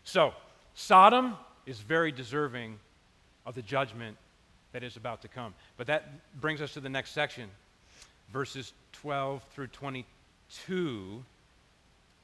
So, 0.05 0.35
Sodom 0.75 1.37
is 1.65 1.81
very 1.81 2.13
deserving 2.13 2.79
of 3.47 3.55
the 3.55 3.63
judgment 3.63 4.19
that 4.73 4.83
is 4.83 4.97
about 4.97 5.23
to 5.23 5.29
come. 5.29 5.55
But 5.79 5.87
that 5.87 6.39
brings 6.39 6.61
us 6.61 6.75
to 6.75 6.81
the 6.81 6.91
next 6.91 7.13
section, 7.13 7.49
verses 8.31 8.75
12 8.93 9.43
through 9.55 9.69
22. 9.69 11.25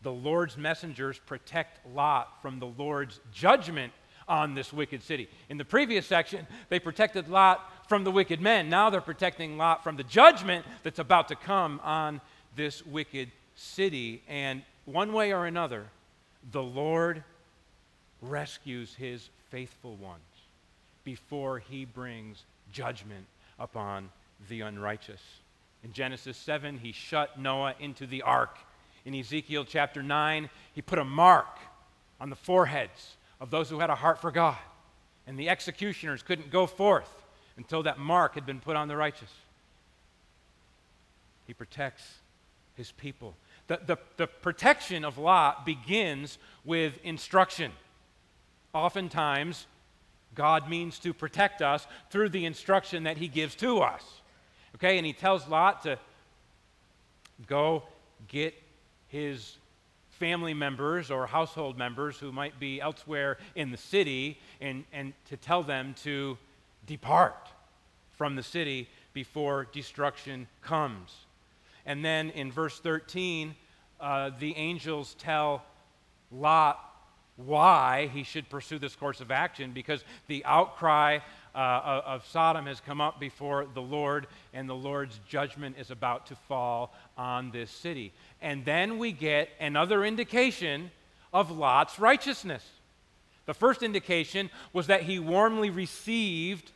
The 0.02 0.12
Lord's 0.12 0.58
messengers 0.58 1.18
protect 1.18 1.78
Lot 1.94 2.42
from 2.42 2.58
the 2.58 2.66
Lord's 2.66 3.20
judgment 3.32 3.92
on 4.28 4.54
this 4.54 4.72
wicked 4.72 5.02
city. 5.02 5.28
In 5.48 5.56
the 5.56 5.64
previous 5.64 6.06
section, 6.06 6.46
they 6.68 6.78
protected 6.78 7.28
Lot 7.28 7.88
from 7.88 8.04
the 8.04 8.10
wicked 8.10 8.40
men. 8.40 8.68
Now 8.68 8.90
they're 8.90 9.00
protecting 9.00 9.56
Lot 9.56 9.82
from 9.82 9.96
the 9.96 10.04
judgment 10.04 10.66
that's 10.82 10.98
about 10.98 11.28
to 11.28 11.36
come 11.36 11.80
on 11.82 12.20
this 12.56 12.84
wicked 12.84 13.30
city. 13.54 14.22
And 14.28 14.62
one 14.84 15.12
way 15.12 15.32
or 15.32 15.46
another, 15.46 15.86
the 16.50 16.62
Lord 16.62 17.22
rescues 18.20 18.94
his 18.94 19.28
faithful 19.50 19.96
ones 19.96 20.20
before 21.04 21.58
he 21.58 21.84
brings 21.84 22.44
judgment 22.72 23.26
upon 23.58 24.10
the 24.48 24.62
unrighteous. 24.62 25.20
In 25.84 25.92
Genesis 25.92 26.36
7, 26.36 26.78
he 26.78 26.92
shut 26.92 27.38
Noah 27.38 27.74
into 27.80 28.06
the 28.06 28.22
ark. 28.22 28.58
In 29.04 29.14
Ezekiel 29.14 29.64
chapter 29.64 30.02
9, 30.02 30.48
he 30.74 30.82
put 30.82 30.98
a 30.98 31.04
mark 31.04 31.58
on 32.20 32.30
the 32.30 32.36
foreheads 32.36 33.16
of 33.40 33.50
those 33.50 33.68
who 33.68 33.80
had 33.80 33.90
a 33.90 33.96
heart 33.96 34.20
for 34.20 34.30
God. 34.30 34.58
And 35.26 35.38
the 35.38 35.48
executioners 35.48 36.22
couldn't 36.22 36.50
go 36.50 36.66
forth 36.66 37.10
until 37.56 37.82
that 37.82 37.98
mark 37.98 38.34
had 38.34 38.46
been 38.46 38.60
put 38.60 38.76
on 38.76 38.88
the 38.88 38.96
righteous. 38.96 39.30
He 41.46 41.54
protects 41.54 42.04
his 42.76 42.92
people. 42.92 43.34
The, 43.72 43.80
the, 43.86 43.98
the 44.18 44.26
protection 44.26 45.02
of 45.02 45.16
Lot 45.16 45.64
begins 45.64 46.36
with 46.62 46.98
instruction. 47.04 47.72
Oftentimes, 48.74 49.66
God 50.34 50.68
means 50.68 50.98
to 50.98 51.14
protect 51.14 51.62
us 51.62 51.86
through 52.10 52.28
the 52.28 52.44
instruction 52.44 53.04
that 53.04 53.16
he 53.16 53.28
gives 53.28 53.54
to 53.56 53.78
us. 53.78 54.02
Okay, 54.74 54.98
and 54.98 55.06
he 55.06 55.14
tells 55.14 55.48
Lot 55.48 55.84
to 55.84 55.98
go 57.46 57.84
get 58.28 58.52
his 59.08 59.56
family 60.10 60.52
members 60.52 61.10
or 61.10 61.26
household 61.26 61.78
members 61.78 62.18
who 62.18 62.30
might 62.30 62.60
be 62.60 62.78
elsewhere 62.78 63.38
in 63.54 63.70
the 63.70 63.78
city 63.78 64.38
and, 64.60 64.84
and 64.92 65.14
to 65.30 65.38
tell 65.38 65.62
them 65.62 65.94
to 66.02 66.36
depart 66.86 67.48
from 68.18 68.36
the 68.36 68.42
city 68.42 68.86
before 69.14 69.66
destruction 69.72 70.46
comes. 70.60 71.24
And 71.86 72.04
then 72.04 72.28
in 72.30 72.52
verse 72.52 72.78
13, 72.78 73.56
uh, 74.02 74.30
the 74.38 74.54
angels 74.56 75.14
tell 75.18 75.62
Lot 76.30 76.78
why 77.36 78.10
he 78.12 78.24
should 78.24 78.48
pursue 78.50 78.78
this 78.78 78.94
course 78.94 79.20
of 79.20 79.30
action 79.30 79.72
because 79.72 80.04
the 80.26 80.44
outcry 80.44 81.20
uh, 81.54 82.02
of 82.04 82.26
Sodom 82.26 82.66
has 82.66 82.80
come 82.80 83.00
up 83.00 83.20
before 83.20 83.66
the 83.74 83.82
Lord, 83.82 84.26
and 84.52 84.68
the 84.68 84.74
Lord's 84.74 85.18
judgment 85.28 85.76
is 85.78 85.90
about 85.90 86.26
to 86.26 86.34
fall 86.34 86.94
on 87.16 87.50
this 87.50 87.70
city. 87.70 88.12
And 88.40 88.64
then 88.64 88.98
we 88.98 89.12
get 89.12 89.48
another 89.60 90.04
indication 90.04 90.90
of 91.32 91.50
Lot's 91.50 91.98
righteousness. 91.98 92.64
The 93.46 93.54
first 93.54 93.82
indication 93.82 94.50
was 94.72 94.86
that 94.86 95.02
he 95.02 95.18
warmly 95.18 95.70
received 95.70 96.70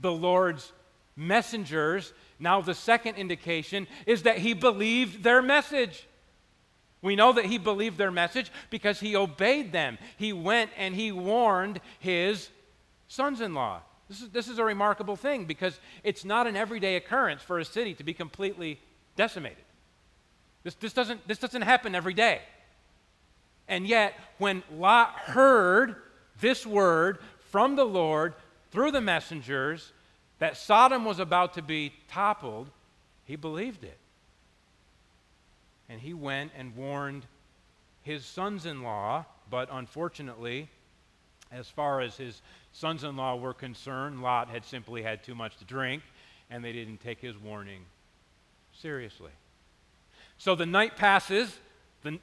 the 0.00 0.12
Lord's 0.12 0.72
messengers. 1.16 2.12
Now, 2.38 2.60
the 2.60 2.74
second 2.74 3.16
indication 3.16 3.86
is 4.06 4.22
that 4.22 4.38
he 4.38 4.52
believed 4.52 5.22
their 5.22 5.42
message. 5.42 6.06
We 7.06 7.14
know 7.14 7.32
that 7.34 7.44
he 7.44 7.56
believed 7.56 7.98
their 7.98 8.10
message 8.10 8.50
because 8.68 8.98
he 8.98 9.14
obeyed 9.14 9.70
them. 9.70 9.96
He 10.16 10.32
went 10.32 10.72
and 10.76 10.92
he 10.92 11.12
warned 11.12 11.80
his 12.00 12.48
sons 13.06 13.40
in 13.40 13.54
law. 13.54 13.82
This 14.08 14.22
is, 14.22 14.30
this 14.30 14.48
is 14.48 14.58
a 14.58 14.64
remarkable 14.64 15.14
thing 15.14 15.44
because 15.44 15.78
it's 16.02 16.24
not 16.24 16.48
an 16.48 16.56
everyday 16.56 16.96
occurrence 16.96 17.42
for 17.42 17.60
a 17.60 17.64
city 17.64 17.94
to 17.94 18.02
be 18.02 18.12
completely 18.12 18.80
decimated. 19.14 19.62
This, 20.64 20.74
this, 20.74 20.92
doesn't, 20.92 21.28
this 21.28 21.38
doesn't 21.38 21.62
happen 21.62 21.94
every 21.94 22.12
day. 22.12 22.40
And 23.68 23.86
yet, 23.86 24.14
when 24.38 24.64
Lot 24.76 25.10
heard 25.10 25.94
this 26.40 26.66
word 26.66 27.18
from 27.38 27.76
the 27.76 27.84
Lord 27.84 28.34
through 28.72 28.90
the 28.90 29.00
messengers 29.00 29.92
that 30.40 30.56
Sodom 30.56 31.04
was 31.04 31.20
about 31.20 31.54
to 31.54 31.62
be 31.62 31.92
toppled, 32.08 32.68
he 33.24 33.36
believed 33.36 33.84
it. 33.84 33.98
And 35.88 36.00
he 36.00 36.14
went 36.14 36.52
and 36.56 36.74
warned 36.76 37.26
his 38.02 38.24
sons 38.24 38.66
in 38.66 38.82
law, 38.82 39.24
but 39.50 39.68
unfortunately, 39.70 40.68
as 41.52 41.68
far 41.68 42.00
as 42.00 42.16
his 42.16 42.42
sons 42.72 43.04
in 43.04 43.16
law 43.16 43.36
were 43.36 43.54
concerned, 43.54 44.22
Lot 44.22 44.48
had 44.48 44.64
simply 44.64 45.02
had 45.02 45.22
too 45.22 45.34
much 45.34 45.56
to 45.58 45.64
drink, 45.64 46.02
and 46.50 46.64
they 46.64 46.72
didn't 46.72 46.98
take 46.98 47.20
his 47.20 47.36
warning 47.36 47.82
seriously. 48.72 49.30
So 50.38 50.54
the 50.54 50.66
night 50.66 50.96
passes, 50.96 51.56
the, 52.02 52.18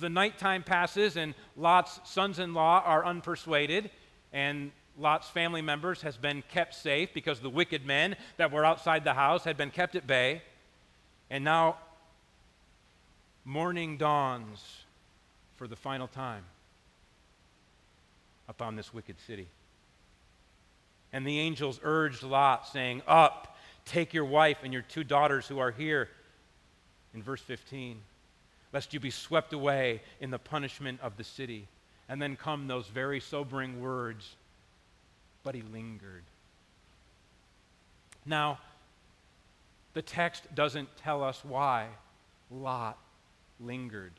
the 0.00 0.08
nighttime 0.08 0.62
passes, 0.62 1.16
and 1.16 1.34
Lot's 1.56 2.00
sons 2.04 2.38
in 2.38 2.54
law 2.54 2.82
are 2.84 3.04
unpersuaded, 3.04 3.90
and 4.32 4.70
Lot's 4.98 5.28
family 5.28 5.62
members 5.62 6.02
has 6.02 6.16
been 6.16 6.42
kept 6.50 6.74
safe 6.74 7.12
because 7.12 7.40
the 7.40 7.50
wicked 7.50 7.84
men 7.84 8.16
that 8.36 8.52
were 8.52 8.64
outside 8.64 9.04
the 9.04 9.14
house 9.14 9.44
had 9.44 9.56
been 9.56 9.70
kept 9.70 9.94
at 9.94 10.06
bay. 10.06 10.42
And 11.28 11.44
now 11.44 11.76
morning 13.46 13.96
dawns 13.96 14.82
for 15.54 15.68
the 15.68 15.76
final 15.76 16.08
time 16.08 16.42
upon 18.48 18.74
this 18.74 18.92
wicked 18.92 19.16
city. 19.24 19.46
And 21.12 21.24
the 21.24 21.38
angels 21.38 21.78
urged 21.84 22.24
Lot, 22.24 22.66
saying, 22.66 23.02
Up, 23.06 23.56
take 23.84 24.12
your 24.12 24.24
wife 24.24 24.58
and 24.64 24.72
your 24.72 24.82
two 24.82 25.04
daughters 25.04 25.46
who 25.46 25.60
are 25.60 25.70
here. 25.70 26.08
In 27.14 27.22
verse 27.22 27.40
15, 27.40 27.98
lest 28.72 28.92
you 28.92 28.98
be 28.98 29.10
swept 29.10 29.52
away 29.52 30.02
in 30.20 30.30
the 30.30 30.38
punishment 30.38 31.00
of 31.00 31.16
the 31.16 31.24
city. 31.24 31.68
And 32.08 32.20
then 32.20 32.34
come 32.36 32.66
those 32.66 32.88
very 32.88 33.20
sobering 33.20 33.80
words, 33.80 34.34
but 35.44 35.54
he 35.54 35.62
lingered. 35.72 36.24
Now, 38.26 38.58
the 39.94 40.02
text 40.02 40.42
doesn't 40.54 40.88
tell 40.96 41.22
us 41.22 41.44
why 41.44 41.86
Lot 42.50 42.98
lingered, 43.60 44.12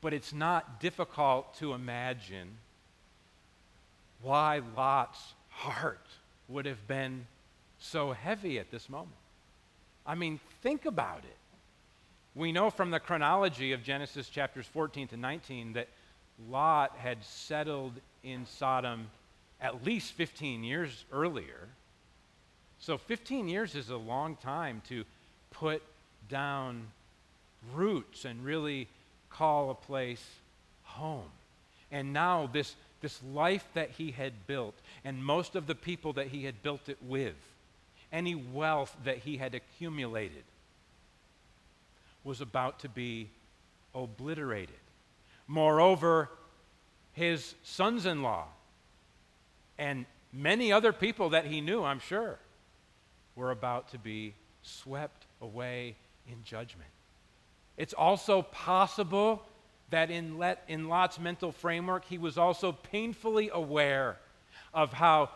but 0.00 0.12
it's 0.12 0.32
not 0.32 0.80
difficult 0.80 1.54
to 1.58 1.72
imagine 1.72 2.48
why 4.22 4.60
Lot's 4.76 5.34
heart 5.48 6.06
would 6.48 6.66
have 6.66 6.86
been 6.86 7.26
so 7.78 8.12
heavy 8.12 8.58
at 8.58 8.70
this 8.70 8.88
moment. 8.88 9.16
I 10.06 10.14
mean, 10.14 10.40
think 10.62 10.86
about 10.86 11.18
it. 11.18 11.36
We 12.34 12.52
know 12.52 12.70
from 12.70 12.90
the 12.90 13.00
chronology 13.00 13.72
of 13.72 13.82
Genesis 13.82 14.28
chapters 14.28 14.66
14 14.66 15.08
to 15.08 15.16
19 15.16 15.72
that 15.74 15.88
Lot 16.48 16.96
had 16.96 17.22
settled 17.24 17.94
in 18.22 18.46
Sodom 18.46 19.08
at 19.60 19.84
least 19.84 20.12
15 20.12 20.64
years 20.64 21.04
earlier. 21.12 21.68
So 22.78 22.96
15 22.96 23.48
years 23.48 23.74
is 23.74 23.90
a 23.90 23.96
long 23.96 24.36
time 24.36 24.80
to 24.88 25.04
put 25.50 25.82
down 26.28 26.86
roots 27.74 28.24
and 28.24 28.44
really 28.44 28.88
call 29.28 29.70
a 29.70 29.74
place 29.74 30.24
home. 30.82 31.30
And 31.90 32.12
now 32.12 32.48
this 32.52 32.76
this 33.00 33.20
life 33.32 33.66
that 33.74 33.90
he 33.90 34.10
had 34.10 34.46
built, 34.46 34.74
and 35.04 35.24
most 35.24 35.56
of 35.56 35.66
the 35.66 35.74
people 35.74 36.12
that 36.14 36.28
he 36.28 36.44
had 36.44 36.62
built 36.62 36.88
it 36.88 36.98
with, 37.02 37.36
any 38.12 38.34
wealth 38.34 38.94
that 39.04 39.18
he 39.18 39.36
had 39.38 39.54
accumulated, 39.54 40.44
was 42.22 42.40
about 42.40 42.80
to 42.80 42.88
be 42.88 43.30
obliterated. 43.94 44.74
Moreover, 45.46 46.28
his 47.12 47.54
sons 47.62 48.06
in 48.06 48.22
law 48.22 48.46
and 49.78 50.04
many 50.32 50.72
other 50.72 50.92
people 50.92 51.30
that 51.30 51.46
he 51.46 51.60
knew, 51.60 51.82
I'm 51.82 52.00
sure, 52.00 52.38
were 53.34 53.50
about 53.50 53.90
to 53.92 53.98
be 53.98 54.34
swept 54.62 55.24
away 55.40 55.96
in 56.28 56.44
judgment. 56.44 56.90
It's 57.80 57.94
also 57.94 58.42
possible 58.42 59.42
that 59.88 60.10
in, 60.10 60.36
Let, 60.36 60.64
in 60.68 60.90
Lot's 60.90 61.18
mental 61.18 61.50
framework, 61.50 62.04
he 62.04 62.18
was 62.18 62.36
also 62.36 62.72
painfully 62.72 63.48
aware 63.50 64.18
of 64.74 64.92
how 64.92 65.30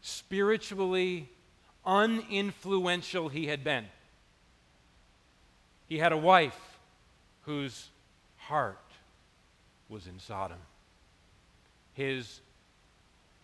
spiritually 0.00 1.28
uninfluential 1.86 3.30
he 3.30 3.46
had 3.46 3.62
been. 3.62 3.84
He 5.86 5.98
had 5.98 6.10
a 6.10 6.16
wife 6.16 6.80
whose 7.42 7.90
heart 8.38 8.78
was 9.88 10.08
in 10.08 10.18
Sodom. 10.18 10.58
His 11.94 12.40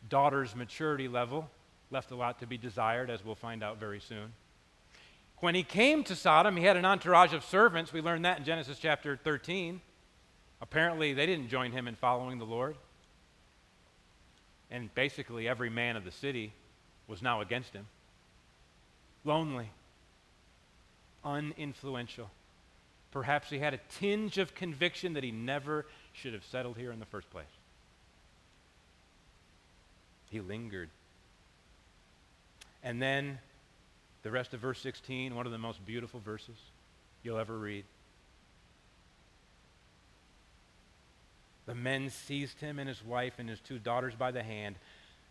daughter's 0.08 0.56
maturity 0.56 1.06
level 1.06 1.48
left 1.92 2.10
a 2.10 2.16
lot 2.16 2.40
to 2.40 2.48
be 2.48 2.58
desired, 2.58 3.10
as 3.10 3.24
we'll 3.24 3.36
find 3.36 3.62
out 3.62 3.78
very 3.78 4.00
soon. 4.00 4.32
When 5.40 5.54
he 5.54 5.62
came 5.62 6.02
to 6.04 6.16
Sodom, 6.16 6.56
he 6.56 6.64
had 6.64 6.76
an 6.76 6.84
entourage 6.84 7.32
of 7.32 7.44
servants. 7.44 7.92
We 7.92 8.00
learned 8.00 8.24
that 8.24 8.38
in 8.38 8.44
Genesis 8.44 8.78
chapter 8.78 9.16
13. 9.16 9.80
Apparently, 10.60 11.14
they 11.14 11.26
didn't 11.26 11.48
join 11.48 11.70
him 11.70 11.86
in 11.86 11.94
following 11.94 12.38
the 12.38 12.44
Lord. 12.44 12.76
And 14.70 14.92
basically, 14.94 15.48
every 15.48 15.70
man 15.70 15.96
of 15.96 16.04
the 16.04 16.10
city 16.10 16.52
was 17.06 17.22
now 17.22 17.40
against 17.40 17.72
him. 17.72 17.86
Lonely, 19.24 19.70
uninfluential. 21.24 22.28
Perhaps 23.12 23.48
he 23.48 23.58
had 23.58 23.74
a 23.74 23.80
tinge 23.98 24.38
of 24.38 24.54
conviction 24.54 25.14
that 25.14 25.24
he 25.24 25.30
never 25.30 25.86
should 26.12 26.34
have 26.34 26.44
settled 26.44 26.76
here 26.76 26.92
in 26.92 26.98
the 26.98 27.06
first 27.06 27.30
place. 27.30 27.46
He 30.30 30.40
lingered. 30.40 30.90
And 32.82 33.00
then 33.00 33.38
the 34.28 34.32
rest 34.32 34.52
of 34.52 34.60
verse 34.60 34.78
16, 34.80 35.34
one 35.34 35.46
of 35.46 35.52
the 35.52 35.56
most 35.56 35.82
beautiful 35.86 36.20
verses 36.20 36.54
you'll 37.22 37.38
ever 37.38 37.56
read. 37.56 37.82
The 41.64 41.74
men 41.74 42.10
seized 42.10 42.60
him 42.60 42.78
and 42.78 42.86
his 42.86 43.02
wife 43.02 43.32
and 43.38 43.48
his 43.48 43.58
two 43.58 43.78
daughters 43.78 44.14
by 44.14 44.30
the 44.30 44.42
hand, 44.42 44.76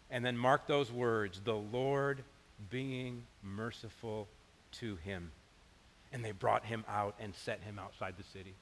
and 0.10 0.26
then 0.26 0.36
marked 0.36 0.68
those 0.68 0.92
words, 0.92 1.40
the 1.46 1.54
Lord 1.54 2.24
being 2.72 3.22
merciful 3.44 4.28
to 4.80 4.96
him. 4.96 5.30
And 6.12 6.26
they 6.26 6.32
brought 6.32 6.66
him 6.66 6.84
out 6.90 7.14
and 7.20 7.36
set 7.36 7.62
him 7.62 7.78
outside 7.78 8.16
the 8.18 8.24
city. 8.24 8.56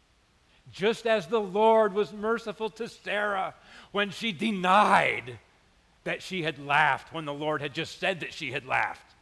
Just 0.70 1.08
as 1.08 1.28
the 1.28 1.40
Lord 1.40 1.94
was 1.94 2.12
merciful 2.12 2.70
to 2.72 2.90
Sarah 2.90 3.54
when 3.94 4.10
she 4.10 4.34
denied 4.34 5.40
that 6.04 6.22
she 6.22 6.44
had 6.44 6.60
laughed 6.60 7.14
when 7.14 7.24
the 7.24 7.34
Lord 7.34 7.62
had 7.62 7.74
just 7.74 8.02
said 8.02 8.20
that 8.20 8.34
she 8.34 8.52
had 8.52 8.66
laughed. 8.66 9.15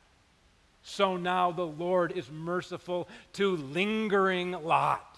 So 0.84 1.16
now 1.16 1.52
the 1.52 1.66
Lord 1.66 2.12
is 2.12 2.30
merciful 2.30 3.08
to 3.34 3.56
lingering 3.58 4.52
Lot 4.52 5.18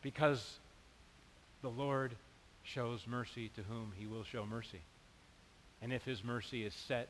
Because 0.00 0.58
the 1.60 1.68
Lord 1.68 2.12
shows 2.64 3.06
mercy 3.06 3.50
to 3.54 3.62
whom 3.62 3.92
he 3.98 4.06
will 4.06 4.24
show 4.24 4.46
mercy. 4.46 4.80
And 5.82 5.92
if 5.92 6.04
his 6.04 6.24
mercy 6.24 6.64
is 6.64 6.74
set 6.74 7.08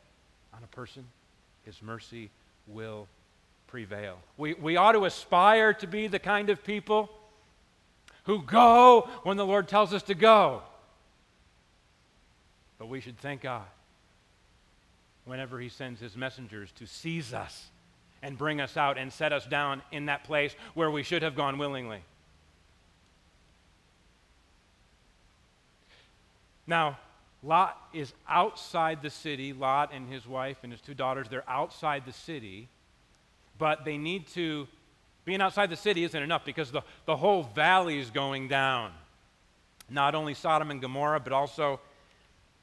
on 0.53 0.63
a 0.65 0.67
person, 0.67 1.05
his 1.65 1.81
mercy 1.83 2.31
will 2.67 3.07
prevail. 3.69 4.19
We, 4.37 4.55
we 4.55 4.77
ought 4.77 4.93
to 4.93 5.05
aspire 5.05 5.73
to 5.75 5.87
be 5.87 6.07
the 6.09 6.19
kind 6.19 6.51
of 6.51 6.65
people 6.65 7.11
who 8.25 8.43
go 8.43 9.09
when 9.23 9.37
the 9.37 9.47
Lord 9.47 9.69
tells 9.69 9.95
us 9.95 10.03
to 10.05 10.15
go. 10.15 10.63
But 12.79 12.89
we 12.89 13.01
should 13.01 13.19
thank 13.19 13.43
God 13.43 13.67
whenever 15.25 15.61
he 15.61 15.69
sends 15.69 16.01
his 16.01 16.17
messengers 16.17 16.71
to 16.73 16.87
seize 16.87 17.33
us 17.33 17.71
and 18.23 18.39
bring 18.39 18.61
us 18.61 18.77
out 18.77 18.99
and 18.99 19.13
set 19.13 19.33
us 19.33 19.47
down 19.47 19.83
in 19.91 20.07
that 20.07 20.25
place 20.25 20.55
where 20.75 20.91
we 20.91 21.03
should 21.03 21.23
have 21.23 21.35
gone 21.35 21.59
willingly. 21.59 22.03
Now, 26.67 26.99
Lot 27.43 27.77
is 27.93 28.13
outside 28.29 29.03
the 29.03 29.11
city. 29.11 29.53
Lot 29.53 29.93
and 29.93 30.09
his 30.09 30.27
wife 30.27 30.59
and 30.63 30.71
his 30.73 30.81
two 30.81 30.95
daughters, 30.95 31.29
they're 31.29 31.49
outside 31.49 32.05
the 32.07 32.13
city. 32.13 32.69
But 33.59 33.85
they 33.85 33.99
need 33.99 34.29
to, 34.29 34.69
being 35.25 35.41
outside 35.41 35.69
the 35.69 35.77
city 35.77 36.05
isn't 36.05 36.23
enough 36.23 36.45
because 36.45 36.71
the, 36.71 36.83
the 37.05 37.17
whole 37.17 37.43
valley 37.43 37.99
is 37.99 38.11
going 38.11 38.49
down. 38.49 38.93
Not 39.91 40.15
only 40.15 40.35
Sodom 40.35 40.71
and 40.71 40.81
Gomorrah, 40.81 41.21
but 41.21 41.33
also 41.33 41.81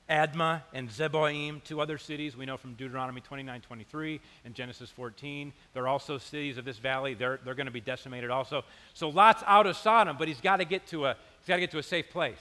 Admah 0.10 0.64
and 0.74 0.90
Zeboim, 0.90 1.64
two 1.64 1.82
other 1.82 1.98
cities 1.98 2.36
we 2.36 2.46
know 2.46 2.58
from 2.58 2.74
Deuteronomy 2.74 3.22
29 3.22 3.62
23 3.62 4.20
and 4.44 4.56
Genesis 4.56 4.90
14. 4.90 5.54
They're 5.74 5.88
also 5.88 6.18
cities 6.18 6.58
of 6.58 6.66
this 6.66 6.80
valley. 6.80 7.14
They're, 7.14 7.40
they're 7.46 7.54
going 7.54 7.68
to 7.68 7.72
be 7.72 7.82
decimated 7.82 8.32
also. 8.32 8.64
So 8.94 9.10
Lot's 9.10 9.44
out 9.46 9.68
of 9.68 9.78
Sodom, 9.78 10.18
but 10.18 10.28
he's 10.28 10.42
got 10.42 10.58
to 10.58 10.66
get 10.66 10.88
to 10.88 11.06
a 11.06 11.16
he's 11.40 11.48
got 11.48 11.56
to 11.56 11.62
get 11.62 11.72
to 11.72 11.78
a 11.78 11.84
safe 11.84 12.10
place. 12.10 12.40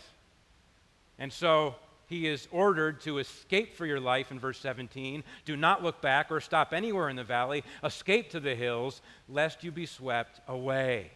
And 1.18 1.32
so 1.32 1.74
he 2.08 2.26
is 2.26 2.48
ordered 2.50 3.02
to 3.02 3.18
escape 3.18 3.76
for 3.76 3.84
your 3.84 4.00
life 4.00 4.30
in 4.30 4.40
verse 4.40 4.58
17. 4.60 5.22
Do 5.44 5.56
not 5.56 5.82
look 5.82 6.00
back 6.00 6.30
or 6.30 6.40
stop 6.40 6.72
anywhere 6.72 7.10
in 7.10 7.16
the 7.16 7.24
valley. 7.24 7.64
Escape 7.84 8.30
to 8.30 8.40
the 8.40 8.54
hills, 8.54 9.02
lest 9.28 9.62
you 9.62 9.70
be 9.70 9.84
swept 9.84 10.40
away. 10.48 11.10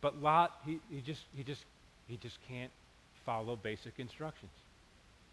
But 0.00 0.22
Lot, 0.22 0.56
he, 0.64 0.78
he, 0.88 1.00
just, 1.00 1.24
he, 1.36 1.42
just, 1.42 1.64
he 2.06 2.16
just 2.16 2.38
can't 2.48 2.70
follow 3.24 3.56
basic 3.56 3.94
instructions. 3.98 4.52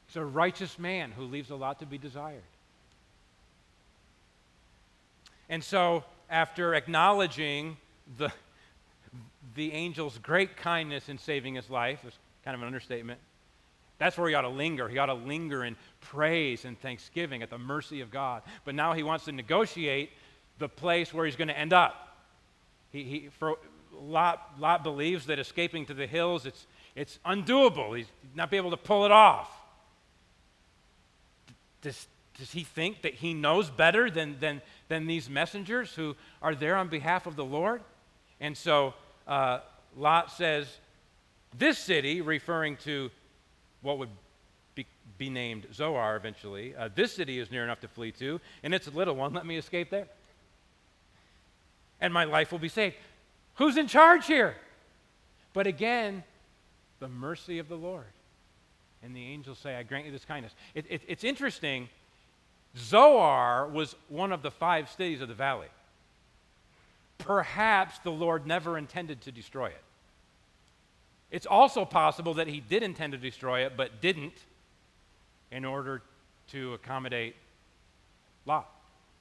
He's 0.07 0.17
a 0.17 0.25
righteous 0.25 0.79
man 0.79 1.11
who 1.11 1.23
leaves 1.23 1.49
a 1.49 1.55
lot 1.55 1.79
to 1.79 1.85
be 1.85 1.97
desired. 1.97 2.41
And 5.49 5.63
so, 5.63 6.03
after 6.29 6.75
acknowledging 6.75 7.77
the, 8.17 8.31
the 9.55 9.71
angel's 9.73 10.17
great 10.17 10.57
kindness 10.57 11.09
in 11.09 11.17
saving 11.17 11.55
his 11.55 11.69
life, 11.69 11.99
it's 12.05 12.17
kind 12.43 12.55
of 12.55 12.61
an 12.61 12.67
understatement. 12.67 13.19
That's 13.97 14.17
where 14.17 14.29
he 14.29 14.35
ought 14.35 14.41
to 14.41 14.49
linger. 14.49 14.87
He 14.87 14.97
ought 14.97 15.07
to 15.07 15.13
linger 15.13 15.63
in 15.63 15.75
praise 16.01 16.65
and 16.65 16.79
thanksgiving 16.79 17.41
at 17.41 17.49
the 17.49 17.57
mercy 17.57 18.01
of 18.01 18.11
God. 18.11 18.43
But 18.63 18.75
now 18.75 18.93
he 18.93 19.03
wants 19.03 19.25
to 19.25 19.31
negotiate 19.31 20.11
the 20.59 20.69
place 20.69 21.13
where 21.13 21.25
he's 21.25 21.35
going 21.35 21.47
to 21.47 21.57
end 21.57 21.73
up. 21.73 22.15
He, 22.91 23.03
he, 23.03 23.29
for 23.39 23.57
Lot, 23.93 24.53
Lot 24.59 24.83
believes 24.83 25.25
that 25.27 25.39
escaping 25.39 25.85
to 25.87 25.93
the 25.93 26.05
hills, 26.05 26.45
it's, 26.45 26.67
it's 26.97 27.19
undoable. 27.23 27.95
He's 27.95 28.07
not 28.33 28.49
be 28.49 28.57
able 28.57 28.71
to 28.71 28.77
pull 28.77 29.05
it 29.05 29.11
off. 29.11 29.47
Does, 31.83 32.07
does 32.39 32.51
he 32.51 32.63
think 32.63 33.03
that 33.03 33.13
he 33.13 33.35
knows 33.35 33.69
better 33.69 34.09
than, 34.09 34.39
than, 34.39 34.63
than 34.89 35.05
these 35.05 35.29
messengers 35.29 35.93
who 35.93 36.15
are 36.41 36.55
there 36.55 36.75
on 36.75 36.87
behalf 36.87 37.27
of 37.27 37.35
the 37.35 37.45
Lord? 37.45 37.83
And 38.39 38.57
so 38.57 38.95
uh, 39.27 39.59
Lot 39.95 40.31
says, 40.31 40.65
This 41.55 41.77
city, 41.77 42.21
referring 42.21 42.77
to 42.77 43.11
what 43.83 43.99
would 43.99 44.09
be, 44.73 44.87
be 45.19 45.29
named 45.29 45.67
Zoar 45.71 46.15
eventually, 46.15 46.75
uh, 46.75 46.89
this 46.95 47.13
city 47.13 47.37
is 47.37 47.51
near 47.51 47.63
enough 47.63 47.79
to 47.81 47.87
flee 47.87 48.11
to, 48.13 48.41
and 48.63 48.73
it's 48.73 48.87
a 48.87 48.91
little 48.91 49.15
one. 49.15 49.33
Let 49.33 49.45
me 49.45 49.57
escape 49.57 49.91
there. 49.91 50.07
And 52.01 52.11
my 52.11 52.23
life 52.23 52.51
will 52.51 52.59
be 52.59 52.69
saved. 52.69 52.95
Who's 53.55 53.77
in 53.77 53.85
charge 53.85 54.25
here? 54.25 54.55
But 55.53 55.67
again, 55.67 56.23
the 56.99 57.07
mercy 57.07 57.59
of 57.59 57.69
the 57.69 57.75
Lord. 57.75 58.05
And 59.03 59.15
the 59.15 59.25
angels 59.25 59.59
say, 59.59 59.75
I 59.75 59.83
grant 59.83 60.05
you 60.05 60.11
this 60.11 60.25
kindness. 60.25 60.53
It, 60.73 60.85
it, 60.89 61.01
it's 61.07 61.23
interesting. 61.23 61.89
Zoar 62.77 63.67
was 63.67 63.95
one 64.09 64.31
of 64.31 64.41
the 64.41 64.51
five 64.51 64.89
cities 64.89 65.21
of 65.21 65.27
the 65.27 65.33
valley. 65.33 65.67
Perhaps 67.19 67.99
the 67.99 68.11
Lord 68.11 68.45
never 68.45 68.77
intended 68.77 69.21
to 69.21 69.31
destroy 69.31 69.67
it. 69.67 69.83
It's 71.29 71.45
also 71.45 71.85
possible 71.85 72.35
that 72.35 72.47
he 72.47 72.59
did 72.59 72.83
intend 72.83 73.13
to 73.13 73.17
destroy 73.17 73.65
it, 73.65 73.73
but 73.75 74.01
didn't 74.01 74.33
in 75.51 75.65
order 75.65 76.01
to 76.51 76.73
accommodate 76.73 77.35
Lot, 78.45 78.69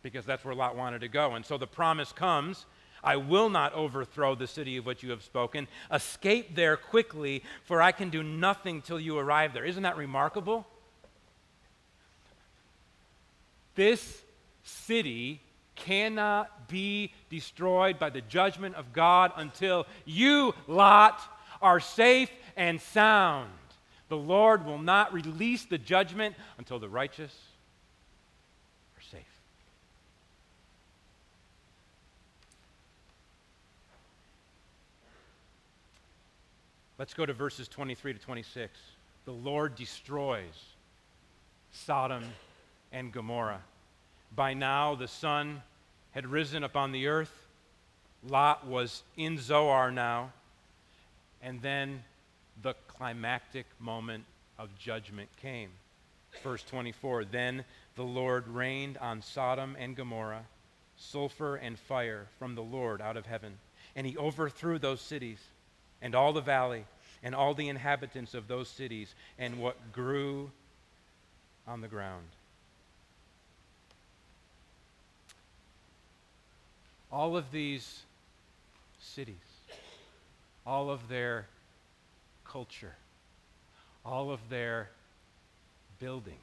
because 0.03 0.25
that's 0.25 0.45
where 0.45 0.55
Lot 0.55 0.77
wanted 0.77 1.01
to 1.01 1.09
go. 1.09 1.35
And 1.35 1.45
so 1.45 1.59
the 1.59 1.67
promise 1.67 2.13
comes 2.13 2.65
I 3.03 3.17
will 3.17 3.49
not 3.49 3.73
overthrow 3.75 4.35
the 4.35 4.47
city 4.47 4.77
of 4.77 4.87
which 4.87 5.03
you 5.03 5.11
have 5.11 5.23
spoken. 5.23 5.69
Escape 5.93 6.55
there 6.55 6.77
quickly, 6.77 7.43
for 7.65 7.81
I 7.81 7.93
can 7.93 8.11
do 8.11 8.23
nothing 8.23 8.83
till 8.83 9.01
you 9.01 9.19
arrive 9.19 9.53
there. 9.53 9.65
Isn't 9.65 9.83
that 9.83 9.97
remarkable? 9.97 10.67
This 13.75 14.23
city 14.63 15.41
cannot 15.75 16.69
be 16.69 17.13
destroyed 17.31 17.99
by 17.99 18.11
the 18.11 18.23
judgment 18.23 18.75
of 18.75 18.93
God 18.93 19.33
until 19.37 19.87
you, 20.05 20.55
Lot, 20.67 21.21
are 21.63 21.81
safe 21.81 22.31
and 22.57 22.81
sound. 22.81 23.51
The 24.09 24.17
Lord 24.17 24.65
will 24.65 24.79
not 24.79 25.13
release 25.13 25.65
the 25.65 25.79
judgment 25.79 26.35
until 26.59 26.79
the 26.79 26.89
righteous 26.89 27.35
Let's 36.99 37.13
go 37.13 37.27
to 37.27 37.35
verses 37.35 37.69
23 37.69 38.15
to 38.15 38.19
26. 38.19 38.73
The 39.27 39.33
Lord 39.33 39.75
destroys 39.75 40.75
Sodom 41.71 42.25
and 42.91 43.13
Gomorrah. 43.13 43.61
By 44.35 44.55
now, 44.55 44.95
the 44.95 45.07
sun 45.07 45.63
had 46.13 46.27
risen 46.27 46.65
upon 46.65 46.93
the 46.93 47.09
earth. 47.09 47.49
Lot 48.27 48.67
was 48.67 49.03
in 49.15 49.39
Zoar 49.39 49.91
now. 49.91 50.33
And 51.43 51.61
then 51.61 52.03
the 52.63 52.75
climactic 52.89 53.67
moment 53.79 54.25
of 54.59 54.77
judgment 54.79 55.29
came. 55.41 55.69
Verse 56.43 56.63
24 56.63 57.27
Then 57.27 57.65
the 57.95 58.05
Lord 58.05 58.49
rained 58.49 58.97
on 58.99 59.21
Sodom 59.21 59.77
and 59.79 59.95
Gomorrah 59.95 60.47
sulfur 60.97 61.57
and 61.57 61.79
fire 61.79 62.27
from 62.39 62.55
the 62.55 62.63
Lord 62.63 63.03
out 63.03 63.19
of 63.19 63.27
heaven, 63.27 63.59
and 63.95 64.07
he 64.07 64.17
overthrew 64.17 64.79
those 64.79 65.03
cities 65.03 65.39
and 66.03 66.15
all 66.15 66.33
the 66.33 66.41
valley, 66.41 66.85
and 67.23 67.35
all 67.35 67.55
the 67.55 67.69
inhabitants 67.69 68.35
of 68.35 68.49
those 68.49 68.69
cities, 68.69 69.15
and 69.39 69.59
what 69.59 69.93
grew 69.93 70.51
on 71.67 71.81
the 71.81 71.89
ground. 71.89 72.25
All 77.11 77.37
of 77.37 77.51
these 77.51 78.03
cities, 79.01 79.35
all 80.67 80.91
of 80.91 81.09
their 81.09 81.47
culture, 82.45 82.95
all 84.05 84.31
of 84.31 84.41
their 84.51 84.91
buildings, 85.99 86.37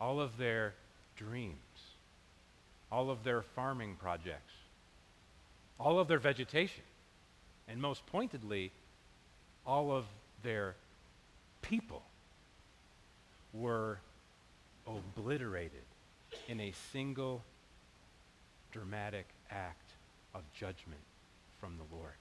all 0.00 0.20
of 0.20 0.36
their 0.36 0.74
dreams, 1.16 1.56
all 2.90 3.10
of 3.10 3.22
their 3.24 3.42
farming 3.42 3.96
projects, 4.00 4.52
all 5.78 5.98
of 5.98 6.08
their 6.08 6.18
vegetation, 6.18 6.84
and 7.68 7.80
most 7.80 8.04
pointedly, 8.06 8.72
all 9.66 9.92
of 9.92 10.04
their 10.42 10.74
people 11.60 12.02
were 13.52 13.98
obliterated 14.86 15.82
in 16.48 16.60
a 16.60 16.72
single 16.92 17.42
dramatic 18.72 19.26
act 19.50 19.90
of 20.34 20.42
judgment 20.58 21.00
from 21.60 21.76
the 21.76 21.96
Lord. 21.96 22.14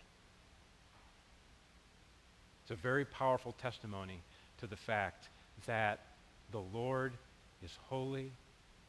It's 2.63 2.71
a 2.71 2.75
very 2.75 3.05
powerful 3.05 3.53
testimony 3.53 4.21
to 4.59 4.67
the 4.67 4.75
fact 4.75 5.29
that 5.65 5.99
the 6.51 6.61
Lord 6.73 7.13
is 7.63 7.71
holy 7.89 8.31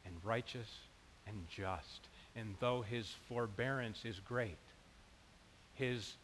and 0.05 0.15
righteous 0.23 0.69
and 1.27 1.35
just. 1.49 2.07
And 2.35 2.55
though 2.59 2.81
his 2.81 3.13
forbearance 3.29 4.05
is 4.05 4.19
great, 4.19 4.57
his 5.75 6.15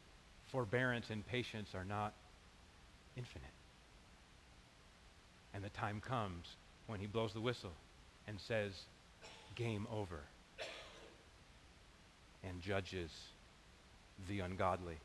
forbearance 0.47 1.09
and 1.09 1.25
patience 1.27 1.75
are 1.75 1.85
not 1.85 2.13
infinite. 3.15 3.47
And 5.53 5.63
the 5.63 5.69
time 5.69 6.01
comes 6.01 6.55
when 6.87 6.99
he 6.99 7.07
blows 7.07 7.33
the 7.33 7.41
whistle 7.41 7.73
and 8.27 8.39
says, 8.39 8.71
Game 9.55 9.87
over. 9.91 10.21
and 12.43 12.61
judges 12.61 13.11
the 14.27 14.39
ungodly. 14.39 14.97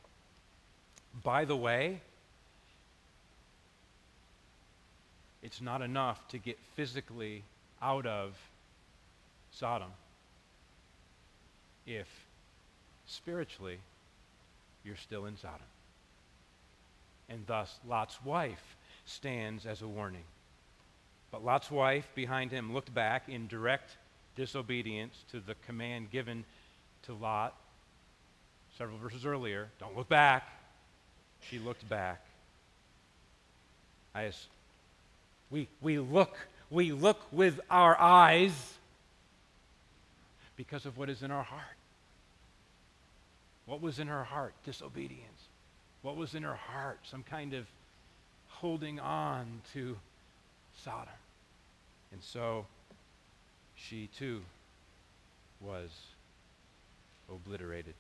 By 1.22 1.44
the 1.44 1.56
way, 1.56 2.00
it's 5.42 5.60
not 5.60 5.82
enough 5.82 6.26
to 6.28 6.38
get 6.38 6.58
physically 6.76 7.44
out 7.82 8.06
of 8.06 8.36
Sodom 9.50 9.90
if 11.86 12.08
spiritually 13.06 13.78
you're 14.84 14.96
still 14.96 15.26
in 15.26 15.36
Sodom. 15.36 15.60
And 17.28 17.46
thus, 17.46 17.78
Lot's 17.86 18.22
wife 18.24 18.76
stands 19.06 19.66
as 19.66 19.82
a 19.82 19.88
warning. 19.88 20.24
But 21.30 21.44
Lot's 21.44 21.70
wife 21.70 22.06
behind 22.14 22.50
him 22.50 22.72
looked 22.72 22.94
back 22.94 23.28
in 23.28 23.48
direct 23.48 23.96
disobedience 24.36 25.24
to 25.30 25.40
the 25.40 25.54
command 25.66 26.10
given 26.10 26.44
to 27.04 27.14
Lot 27.14 27.54
several 28.76 28.98
verses 28.98 29.24
earlier. 29.24 29.68
Don't 29.78 29.96
look 29.96 30.08
back. 30.08 30.48
She 31.40 31.58
looked 31.58 31.88
back. 31.88 32.24
I, 34.14 34.30
we, 35.50 35.68
we 35.80 35.98
look 35.98 36.36
we 36.70 36.92
look 36.92 37.20
with 37.30 37.60
our 37.70 37.98
eyes 38.00 38.73
because 40.56 40.86
of 40.86 40.96
what 40.96 41.10
is 41.10 41.22
in 41.22 41.30
our 41.30 41.42
heart. 41.42 41.76
What 43.66 43.80
was 43.80 43.98
in 43.98 44.08
her 44.08 44.24
heart? 44.24 44.54
Disobedience. 44.64 45.48
What 46.02 46.16
was 46.16 46.34
in 46.34 46.42
her 46.42 46.54
heart? 46.54 47.00
Some 47.04 47.22
kind 47.22 47.54
of 47.54 47.66
holding 48.48 49.00
on 49.00 49.62
to 49.72 49.96
Sodom. 50.82 51.08
And 52.12 52.22
so 52.22 52.66
she 53.74 54.08
too 54.18 54.42
was 55.60 55.90
obliterated. 57.30 57.94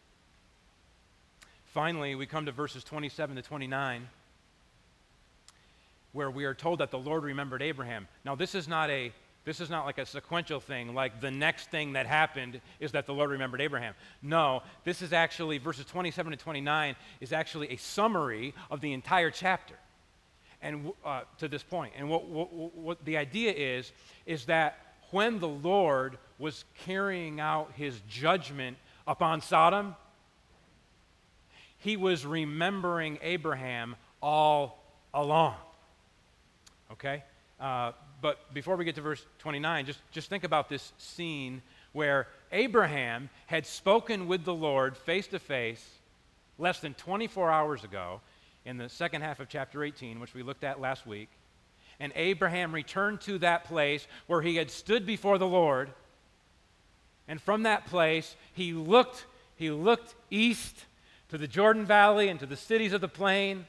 Finally, 1.72 2.14
we 2.14 2.26
come 2.26 2.46
to 2.46 2.52
verses 2.52 2.84
27 2.84 3.36
to 3.36 3.42
29 3.42 4.06
where 6.12 6.30
we 6.30 6.44
are 6.44 6.54
told 6.54 6.78
that 6.78 6.92
the 6.92 6.98
Lord 6.98 7.24
remembered 7.24 7.60
Abraham. 7.60 8.06
Now, 8.24 8.36
this 8.36 8.54
is 8.54 8.68
not 8.68 8.88
a 8.88 9.12
this 9.44 9.60
is 9.60 9.68
not 9.68 9.84
like 9.84 9.98
a 9.98 10.06
sequential 10.06 10.58
thing, 10.58 10.94
like 10.94 11.20
the 11.20 11.30
next 11.30 11.70
thing 11.70 11.92
that 11.92 12.06
happened 12.06 12.60
is 12.80 12.92
that 12.92 13.06
the 13.06 13.12
Lord 13.12 13.30
remembered 13.30 13.60
Abraham. 13.60 13.94
No, 14.22 14.62
this 14.84 15.02
is 15.02 15.12
actually, 15.12 15.58
verses 15.58 15.84
27 15.84 16.32
to 16.32 16.36
29 16.36 16.96
is 17.20 17.32
actually 17.32 17.70
a 17.70 17.76
summary 17.76 18.54
of 18.70 18.80
the 18.80 18.92
entire 18.92 19.30
chapter 19.30 19.74
and 20.62 20.92
uh, 21.04 21.22
to 21.38 21.46
this 21.46 21.62
point. 21.62 21.92
And 21.96 22.08
what, 22.08 22.26
what, 22.26 22.74
what 22.74 23.04
the 23.04 23.18
idea 23.18 23.52
is, 23.52 23.92
is 24.24 24.46
that 24.46 24.78
when 25.10 25.38
the 25.38 25.48
Lord 25.48 26.16
was 26.38 26.64
carrying 26.86 27.38
out 27.38 27.72
his 27.76 28.00
judgment 28.08 28.78
upon 29.06 29.42
Sodom, 29.42 29.94
he 31.78 31.98
was 31.98 32.24
remembering 32.24 33.18
Abraham 33.20 33.94
all 34.22 34.82
along. 35.12 35.54
Okay? 36.92 37.22
Uh, 37.60 37.92
but 38.24 38.54
before 38.54 38.76
we 38.76 38.86
get 38.86 38.94
to 38.94 39.02
verse 39.02 39.22
29, 39.40 39.84
just, 39.84 40.00
just 40.10 40.30
think 40.30 40.44
about 40.44 40.70
this 40.70 40.94
scene 40.96 41.60
where 41.92 42.26
Abraham 42.52 43.28
had 43.48 43.66
spoken 43.66 44.28
with 44.28 44.46
the 44.46 44.54
Lord 44.54 44.96
face 44.96 45.26
to 45.26 45.38
face 45.38 45.86
less 46.56 46.80
than 46.80 46.94
24 46.94 47.50
hours 47.50 47.84
ago 47.84 48.22
in 48.64 48.78
the 48.78 48.88
second 48.88 49.20
half 49.20 49.40
of 49.40 49.50
chapter 49.50 49.84
18, 49.84 50.20
which 50.20 50.32
we 50.32 50.42
looked 50.42 50.64
at 50.64 50.80
last 50.80 51.06
week. 51.06 51.28
And 52.00 52.14
Abraham 52.16 52.74
returned 52.74 53.20
to 53.20 53.36
that 53.40 53.64
place 53.64 54.06
where 54.26 54.40
he 54.40 54.56
had 54.56 54.70
stood 54.70 55.04
before 55.04 55.36
the 55.36 55.46
Lord. 55.46 55.90
And 57.28 57.38
from 57.42 57.64
that 57.64 57.84
place, 57.88 58.36
he 58.54 58.72
looked, 58.72 59.26
he 59.56 59.70
looked 59.70 60.14
east 60.30 60.86
to 61.28 61.36
the 61.36 61.46
Jordan 61.46 61.84
Valley 61.84 62.30
and 62.30 62.40
to 62.40 62.46
the 62.46 62.56
cities 62.56 62.94
of 62.94 63.02
the 63.02 63.06
plain 63.06 63.66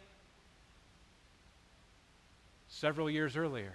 several 2.70 3.10
years 3.10 3.36
earlier. 3.36 3.74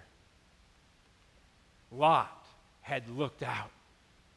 Lot 1.93 2.47
had 2.83 3.09
looked 3.09 3.43
out 3.43 3.71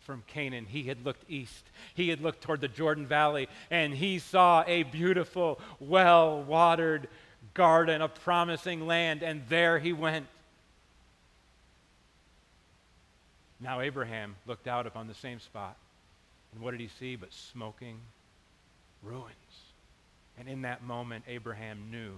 from 0.02 0.24
Canaan. 0.28 0.66
He 0.66 0.84
had 0.84 1.06
looked 1.06 1.30
east. 1.30 1.64
He 1.94 2.10
had 2.10 2.22
looked 2.22 2.42
toward 2.42 2.62
the 2.62 2.68
Jordan 2.68 3.08
Valley, 3.08 3.48
and 3.72 3.94
he 3.94 4.20
saw 4.20 4.64
a 4.68 4.84
beautiful, 4.84 5.60
well 5.80 6.42
watered 6.44 7.08
garden, 7.54 8.02
a 8.02 8.08
promising 8.08 8.86
land, 8.88 9.24
and 9.24 9.44
there 9.50 9.80
he 9.80 9.94
went. 9.94 10.28
Now 13.60 13.82
Abraham 13.82 14.36
looked 14.46 14.68
out 14.68 14.88
upon 14.88 15.08
the 15.08 15.14
same 15.14 15.40
spot, 15.40 15.78
and 16.54 16.62
what 16.62 16.72
did 16.72 16.82
he 16.82 16.90
see 17.00 17.16
but 17.16 17.32
smoking 17.34 18.00
ruins? 19.02 19.34
And 20.38 20.50
in 20.50 20.64
that 20.64 20.84
moment, 20.84 21.24
Abraham 21.28 21.90
knew 21.92 22.14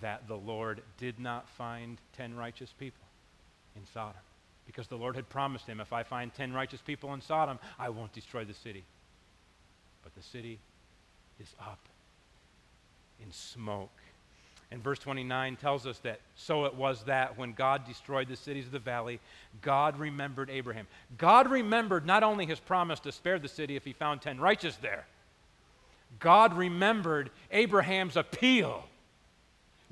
that 0.00 0.28
the 0.28 0.36
Lord 0.36 0.82
did 0.98 1.18
not 1.18 1.48
find 1.48 1.98
10 2.16 2.36
righteous 2.36 2.72
people 2.78 3.06
in 3.74 3.82
Sodom. 3.92 4.20
Because 4.66 4.88
the 4.88 4.96
Lord 4.96 5.16
had 5.16 5.28
promised 5.28 5.66
him, 5.66 5.80
if 5.80 5.92
I 5.92 6.02
find 6.02 6.32
10 6.32 6.52
righteous 6.52 6.80
people 6.80 7.12
in 7.14 7.20
Sodom, 7.20 7.58
I 7.78 7.90
won't 7.90 8.12
destroy 8.12 8.44
the 8.44 8.54
city. 8.54 8.84
But 10.02 10.14
the 10.14 10.22
city 10.22 10.58
is 11.40 11.54
up 11.60 11.80
in 13.22 13.30
smoke. 13.32 13.90
And 14.70 14.82
verse 14.82 14.98
29 14.98 15.56
tells 15.56 15.86
us 15.86 15.98
that 16.00 16.20
so 16.34 16.64
it 16.64 16.74
was 16.74 17.04
that 17.04 17.38
when 17.38 17.52
God 17.52 17.86
destroyed 17.86 18.28
the 18.28 18.36
cities 18.36 18.66
of 18.66 18.72
the 18.72 18.78
valley, 18.78 19.20
God 19.62 19.98
remembered 19.98 20.50
Abraham. 20.50 20.86
God 21.16 21.48
remembered 21.50 22.06
not 22.06 22.22
only 22.22 22.46
his 22.46 22.58
promise 22.58 22.98
to 23.00 23.12
spare 23.12 23.38
the 23.38 23.48
city 23.48 23.76
if 23.76 23.84
he 23.84 23.92
found 23.92 24.22
10 24.22 24.40
righteous 24.40 24.76
there, 24.76 25.06
God 26.18 26.54
remembered 26.54 27.30
Abraham's 27.50 28.16
appeal 28.16 28.84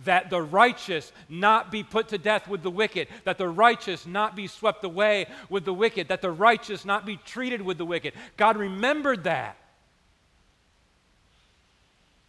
that 0.04 0.30
the 0.30 0.42
righteous 0.42 1.12
not 1.28 1.70
be 1.70 1.82
put 1.82 2.08
to 2.08 2.18
death 2.18 2.48
with 2.48 2.62
the 2.62 2.70
wicked, 2.70 3.08
that 3.24 3.38
the 3.38 3.48
righteous 3.48 4.06
not 4.06 4.36
be 4.36 4.46
swept 4.46 4.84
away 4.84 5.26
with 5.48 5.64
the 5.64 5.74
wicked, 5.74 6.08
that 6.08 6.22
the 6.22 6.30
righteous 6.30 6.84
not 6.84 7.06
be 7.06 7.16
treated 7.16 7.62
with 7.62 7.78
the 7.78 7.84
wicked. 7.84 8.14
God 8.36 8.56
remembered 8.56 9.24
that. 9.24 9.56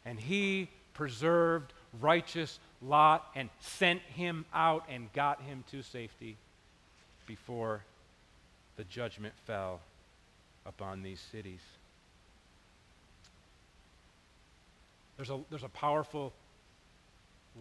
And 0.06 0.20
he 0.20 0.70
preserved 0.94 1.74
righteous 2.02 2.60
Lot 2.82 3.26
and 3.36 3.50
sent 3.60 4.02
him 4.02 4.46
out 4.54 4.86
and 4.90 5.12
got 5.14 5.42
him 5.42 5.64
to 5.72 5.82
safety 5.82 6.36
before 7.26 7.82
the 8.76 8.84
judgment 8.86 9.34
fell 9.46 9.80
upon 10.66 11.02
these 11.02 11.22
cities. 11.32 11.62
There's 15.16 15.30
a, 15.30 15.40
there's 15.50 15.64
a 15.64 15.70
powerful 15.70 16.34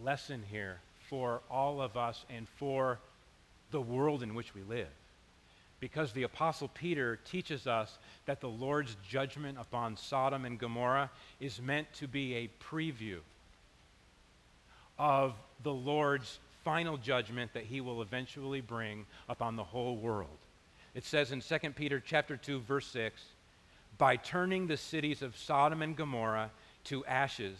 lesson 0.01 0.43
here 0.49 0.79
for 1.09 1.41
all 1.49 1.81
of 1.81 1.97
us 1.97 2.25
and 2.29 2.47
for 2.47 2.99
the 3.71 3.81
world 3.81 4.23
in 4.23 4.33
which 4.33 4.55
we 4.55 4.61
live. 4.63 4.87
Because 5.79 6.13
the 6.13 6.23
Apostle 6.23 6.69
Peter 6.69 7.19
teaches 7.25 7.67
us 7.67 7.97
that 8.25 8.39
the 8.39 8.49
Lord's 8.49 8.95
judgment 9.07 9.57
upon 9.59 9.97
Sodom 9.97 10.45
and 10.45 10.57
Gomorrah 10.57 11.11
is 11.39 11.61
meant 11.61 11.91
to 11.95 12.07
be 12.07 12.35
a 12.35 12.49
preview 12.63 13.19
of 14.97 15.33
the 15.63 15.73
Lord's 15.73 16.39
final 16.63 16.97
judgment 16.97 17.53
that 17.53 17.63
he 17.63 17.81
will 17.81 18.01
eventually 18.01 18.61
bring 18.61 19.05
upon 19.27 19.55
the 19.55 19.63
whole 19.63 19.97
world. 19.97 20.37
It 20.95 21.03
says 21.03 21.31
in 21.31 21.41
2 21.41 21.71
Peter 21.71 21.99
chapter 21.99 22.37
2 22.37 22.61
verse 22.61 22.87
6, 22.87 23.21
by 23.97 24.15
turning 24.15 24.67
the 24.67 24.77
cities 24.77 25.21
of 25.21 25.37
Sodom 25.37 25.81
and 25.81 25.95
Gomorrah 25.95 26.51
to 26.85 27.05
ashes, 27.05 27.57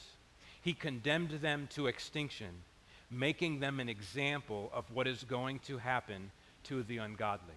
he 0.64 0.74
condemned 0.74 1.32
them 1.42 1.68
to 1.76 1.88
extinction, 1.88 2.50
making 3.12 3.60
them 3.60 3.80
an 3.80 3.90
example 3.90 4.72
of 4.74 4.86
what 4.92 5.08
is 5.08 5.24
going 5.24 5.60
to 5.60 5.78
happen 5.78 6.32
to 6.64 6.84
the 6.84 6.98
ungodly. 6.98 7.56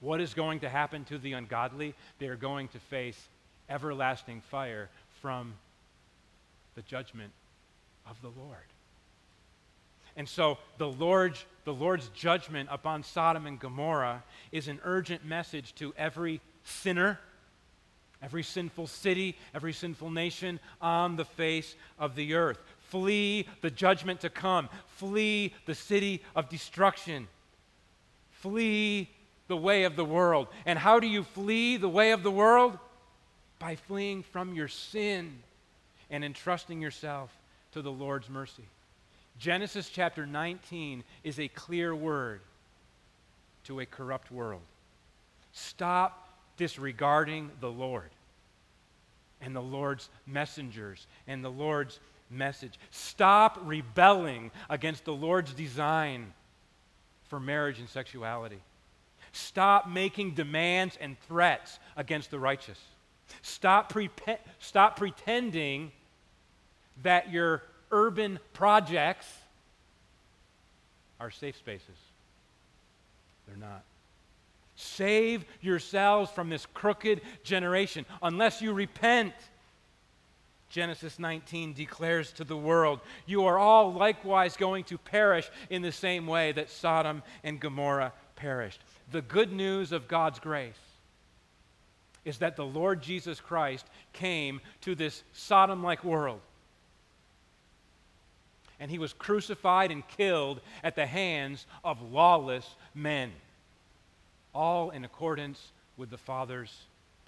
What 0.00 0.20
is 0.20 0.32
going 0.32 0.60
to 0.60 0.68
happen 0.68 1.04
to 1.04 1.18
the 1.18 1.34
ungodly? 1.34 1.94
They 2.18 2.28
are 2.28 2.36
going 2.36 2.68
to 2.68 2.78
face 2.78 3.28
everlasting 3.68 4.40
fire 4.40 4.88
from 5.20 5.54
the 6.74 6.82
judgment 6.82 7.32
of 8.08 8.20
the 8.22 8.28
Lord. 8.28 8.56
And 10.16 10.26
so 10.28 10.58
the 10.78 10.88
Lord's, 10.88 11.44
the 11.64 11.74
Lord's 11.74 12.08
judgment 12.08 12.70
upon 12.72 13.02
Sodom 13.02 13.46
and 13.46 13.60
Gomorrah 13.60 14.24
is 14.52 14.68
an 14.68 14.80
urgent 14.84 15.24
message 15.24 15.74
to 15.76 15.92
every 15.98 16.40
sinner 16.64 17.18
every 18.22 18.42
sinful 18.42 18.86
city, 18.86 19.36
every 19.54 19.72
sinful 19.72 20.10
nation 20.10 20.60
on 20.80 21.16
the 21.16 21.24
face 21.24 21.74
of 21.98 22.14
the 22.14 22.34
earth. 22.34 22.58
Flee 22.80 23.46
the 23.60 23.70
judgment 23.70 24.20
to 24.20 24.30
come. 24.30 24.68
Flee 24.96 25.54
the 25.66 25.74
city 25.74 26.22
of 26.34 26.48
destruction. 26.48 27.28
Flee 28.30 29.08
the 29.48 29.56
way 29.56 29.84
of 29.84 29.96
the 29.96 30.04
world. 30.04 30.48
And 30.66 30.78
how 30.78 31.00
do 31.00 31.06
you 31.06 31.22
flee 31.22 31.76
the 31.76 31.88
way 31.88 32.12
of 32.12 32.22
the 32.22 32.30
world? 32.30 32.78
By 33.58 33.76
fleeing 33.76 34.22
from 34.22 34.54
your 34.54 34.68
sin 34.68 35.38
and 36.10 36.24
entrusting 36.24 36.80
yourself 36.80 37.30
to 37.72 37.82
the 37.82 37.92
Lord's 37.92 38.28
mercy. 38.28 38.64
Genesis 39.38 39.88
chapter 39.88 40.26
19 40.26 41.04
is 41.24 41.38
a 41.38 41.48
clear 41.48 41.94
word 41.94 42.40
to 43.64 43.80
a 43.80 43.86
corrupt 43.86 44.30
world. 44.30 44.62
Stop 45.52 46.29
disregarding 46.60 47.50
the 47.60 47.70
Lord. 47.70 48.10
and 49.40 49.56
the 49.56 49.62
Lord's 49.62 50.10
messengers 50.26 51.06
and 51.26 51.42
the 51.42 51.50
Lord's 51.50 51.98
message. 52.30 52.78
Stop 52.90 53.58
rebelling 53.62 54.50
against 54.68 55.06
the 55.06 55.14
Lord's 55.14 55.54
design 55.54 56.32
for 57.28 57.40
marriage 57.40 57.78
and 57.78 57.88
sexuality. 57.88 58.60
Stop 59.32 59.88
making 59.88 60.34
demands 60.34 60.98
and 61.00 61.18
threats 61.26 61.78
against 61.96 62.30
the 62.30 62.38
righteous. 62.38 62.78
Stop, 63.42 63.94
stop 64.58 64.96
pretending 64.96 65.90
that 67.02 67.32
your 67.32 67.62
urban 67.90 68.38
projects 68.52 69.26
are 71.18 71.30
safe 71.30 71.56
spaces. 71.56 71.96
They're 73.46 73.56
not. 73.56 73.82
Save 74.80 75.44
yourselves 75.60 76.30
from 76.30 76.48
this 76.48 76.66
crooked 76.66 77.20
generation 77.42 78.06
unless 78.22 78.62
you 78.62 78.72
repent. 78.72 79.34
Genesis 80.70 81.18
19 81.18 81.72
declares 81.74 82.32
to 82.32 82.44
the 82.44 82.56
world, 82.56 83.00
You 83.26 83.44
are 83.46 83.58
all 83.58 83.92
likewise 83.92 84.56
going 84.56 84.84
to 84.84 84.98
perish 84.98 85.50
in 85.68 85.82
the 85.82 85.92
same 85.92 86.26
way 86.26 86.52
that 86.52 86.70
Sodom 86.70 87.22
and 87.42 87.60
Gomorrah 87.60 88.12
perished. 88.36 88.80
The 89.10 89.22
good 89.22 89.52
news 89.52 89.92
of 89.92 90.08
God's 90.08 90.38
grace 90.38 90.78
is 92.24 92.38
that 92.38 92.56
the 92.56 92.64
Lord 92.64 93.02
Jesus 93.02 93.40
Christ 93.40 93.86
came 94.12 94.60
to 94.82 94.94
this 94.94 95.22
Sodom 95.32 95.82
like 95.82 96.04
world. 96.04 96.40
And 98.78 98.90
he 98.90 98.98
was 98.98 99.12
crucified 99.12 99.90
and 99.90 100.06
killed 100.08 100.60
at 100.82 100.94
the 100.94 101.06
hands 101.06 101.66
of 101.84 102.00
lawless 102.00 102.66
men, 102.94 103.32
all 104.54 104.90
in 104.90 105.04
accordance 105.04 105.72
with 105.96 106.10
the 106.10 106.18
Father's 106.18 106.74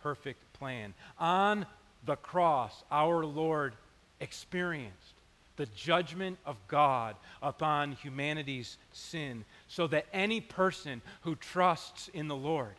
perfect 0.03 0.41
plan. 0.55 0.95
On 1.19 1.67
the 2.05 2.17
cross, 2.17 2.83
our 2.91 3.25
Lord 3.25 3.75
experienced 4.21 5.15
the 5.57 5.67
judgment 5.77 6.39
of 6.47 6.57
God 6.67 7.15
upon 7.43 7.93
humanity's 7.93 8.79
sin, 8.93 9.45
so 9.69 9.87
that 9.89 10.07
any 10.13 10.41
person 10.41 11.03
who 11.23 11.37
trusts 11.37 12.09
in 12.15 12.29
the 12.29 12.37
Lord 12.37 12.75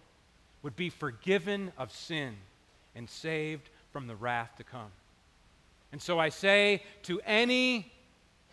would 0.63 0.75
be 0.75 0.89
forgiven 0.89 1.71
of 1.77 1.91
sin 1.91 2.35
and 2.95 3.09
saved 3.09 3.69
from 3.91 4.07
the 4.07 4.15
wrath 4.15 4.51
to 4.57 4.63
come. 4.63 4.91
And 5.91 6.01
so 6.01 6.17
I 6.17 6.29
say 6.29 6.81
to 7.03 7.21
any 7.25 7.91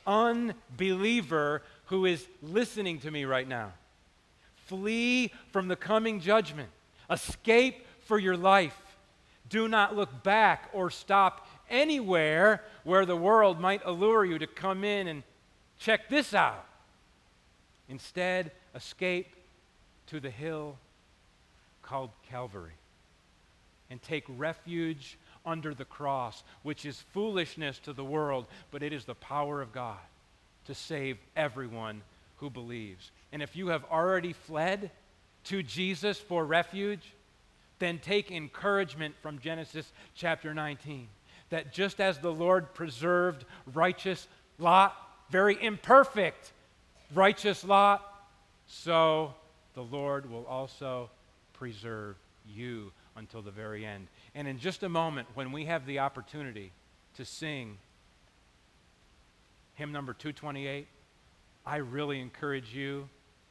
unbeliever 0.06 1.62
who 1.86 2.04
is 2.04 2.26
listening 2.42 3.00
to 3.00 3.10
me 3.10 3.24
right 3.24 3.48
now 3.48 3.72
flee 4.70 5.32
from 5.50 5.66
the 5.66 5.74
coming 5.74 6.20
judgment, 6.20 6.68
escape 7.10 7.84
for 8.02 8.20
your 8.20 8.36
life. 8.36 8.80
Do 9.48 9.66
not 9.66 9.96
look 9.96 10.22
back 10.22 10.70
or 10.72 10.90
stop 10.90 11.48
anywhere 11.68 12.62
where 12.84 13.04
the 13.04 13.16
world 13.16 13.60
might 13.60 13.82
allure 13.84 14.24
you 14.24 14.38
to 14.38 14.46
come 14.46 14.84
in 14.84 15.08
and 15.08 15.24
check 15.80 16.08
this 16.08 16.32
out. 16.34 16.64
Instead, 17.88 18.52
escape 18.76 19.34
to 20.06 20.20
the 20.20 20.30
hill 20.30 20.78
called 21.82 22.10
Calvary 22.30 22.78
and 23.90 24.00
take 24.00 24.24
refuge 24.28 25.18
under 25.44 25.74
the 25.74 25.84
cross, 25.84 26.44
which 26.62 26.86
is 26.86 27.02
foolishness 27.12 27.80
to 27.80 27.92
the 27.92 28.04
world, 28.04 28.46
but 28.70 28.84
it 28.84 28.92
is 28.92 29.04
the 29.04 29.16
power 29.16 29.60
of 29.60 29.72
God 29.72 29.98
to 30.66 30.74
save 30.76 31.18
everyone 31.34 32.02
who 32.36 32.50
believes. 32.50 33.10
And 33.32 33.42
if 33.42 33.56
you 33.56 33.68
have 33.68 33.84
already 33.90 34.32
fled 34.32 34.90
to 35.44 35.62
Jesus 35.62 36.18
for 36.18 36.44
refuge, 36.44 37.14
then 37.78 37.98
take 37.98 38.30
encouragement 38.30 39.14
from 39.22 39.38
Genesis 39.38 39.90
chapter 40.14 40.52
19 40.52 41.08
that 41.50 41.72
just 41.72 42.00
as 42.00 42.18
the 42.18 42.32
Lord 42.32 42.74
preserved 42.74 43.44
righteous 43.74 44.26
Lot, 44.58 44.96
very 45.30 45.62
imperfect 45.62 46.52
righteous 47.14 47.64
Lot, 47.64 48.04
so 48.66 49.34
the 49.74 49.82
Lord 49.82 50.30
will 50.30 50.46
also 50.46 51.10
preserve 51.52 52.16
you 52.46 52.92
until 53.16 53.42
the 53.42 53.50
very 53.50 53.84
end. 53.84 54.06
And 54.34 54.46
in 54.46 54.58
just 54.58 54.82
a 54.82 54.88
moment, 54.88 55.28
when 55.34 55.52
we 55.52 55.64
have 55.64 55.86
the 55.86 55.98
opportunity 55.98 56.72
to 57.16 57.24
sing 57.24 57.78
hymn 59.74 59.92
number 59.92 60.12
228, 60.12 60.86
I 61.66 61.76
really 61.76 62.20
encourage 62.20 62.72
you 62.74 63.08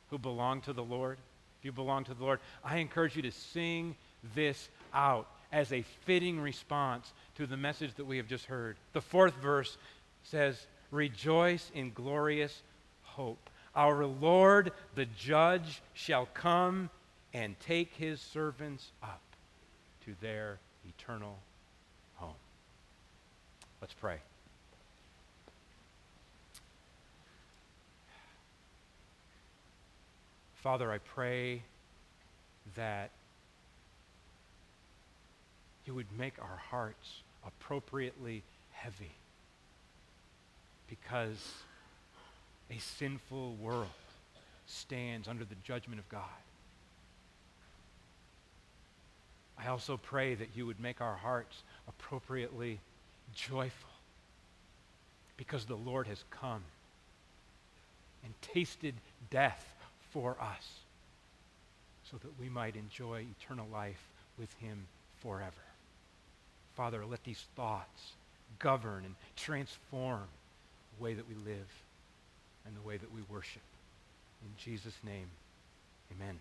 who 0.09 0.17
belong 0.17 0.61
to 0.61 0.73
the 0.73 0.83
Lord, 0.83 1.17
if 1.59 1.65
you 1.65 1.71
belong 1.71 2.03
to 2.05 2.13
the 2.13 2.23
Lord, 2.23 2.39
I 2.63 2.77
encourage 2.77 3.15
you 3.15 3.21
to 3.23 3.31
sing 3.31 3.95
this 4.35 4.69
out 4.93 5.27
as 5.51 5.71
a 5.71 5.81
fitting 6.05 6.39
response 6.39 7.11
to 7.35 7.45
the 7.45 7.57
message 7.57 7.95
that 7.95 8.05
we 8.05 8.17
have 8.17 8.27
just 8.27 8.45
heard. 8.45 8.77
The 8.93 9.01
fourth 9.01 9.35
verse 9.35 9.77
says, 10.23 10.67
Rejoice 10.91 11.71
in 11.73 11.91
glorious 11.91 12.61
hope. 13.03 13.49
Our 13.75 14.05
Lord, 14.05 14.71
the 14.95 15.05
judge, 15.05 15.81
shall 15.93 16.27
come 16.33 16.89
and 17.33 17.59
take 17.59 17.93
his 17.93 18.19
servants 18.19 18.91
up 19.03 19.21
to 20.05 20.15
their 20.21 20.59
eternal 20.87 21.37
home. 22.15 22.33
Let's 23.81 23.93
pray. 23.93 24.17
Father, 30.61 30.91
I 30.91 30.97
pray 30.97 31.61
that 32.75 33.11
you 35.85 35.95
would 35.95 36.11
make 36.17 36.33
our 36.39 36.59
hearts 36.69 37.21
appropriately 37.47 38.43
heavy 38.73 39.11
because 40.89 41.53
a 42.69 42.77
sinful 42.77 43.55
world 43.55 43.87
stands 44.67 45.29
under 45.29 45.45
the 45.45 45.55
judgment 45.63 45.99
of 45.99 46.09
God. 46.09 46.23
I 49.57 49.67
also 49.67 49.95
pray 49.95 50.35
that 50.35 50.49
you 50.55 50.65
would 50.65 50.79
make 50.79 50.99
our 50.99 51.15
hearts 51.15 51.63
appropriately 51.87 52.79
joyful 53.33 53.89
because 55.37 55.65
the 55.65 55.75
Lord 55.75 56.07
has 56.07 56.23
come 56.31 56.63
and 58.25 58.33
tasted 58.41 58.95
death 59.29 59.73
for 60.11 60.37
us 60.41 60.79
so 62.09 62.17
that 62.17 62.39
we 62.39 62.49
might 62.49 62.75
enjoy 62.75 63.25
eternal 63.39 63.67
life 63.71 64.07
with 64.37 64.51
him 64.55 64.87
forever. 65.21 65.51
Father, 66.75 67.05
let 67.05 67.23
these 67.23 67.45
thoughts 67.55 68.13
govern 68.57 69.05
and 69.05 69.15
transform 69.35 70.27
the 70.97 71.03
way 71.03 71.13
that 71.13 71.27
we 71.27 71.35
live 71.35 71.67
and 72.65 72.75
the 72.75 72.87
way 72.87 72.97
that 72.97 73.13
we 73.13 73.21
worship. 73.29 73.61
In 74.43 74.51
Jesus' 74.57 74.97
name, 75.03 75.27
amen. 76.15 76.39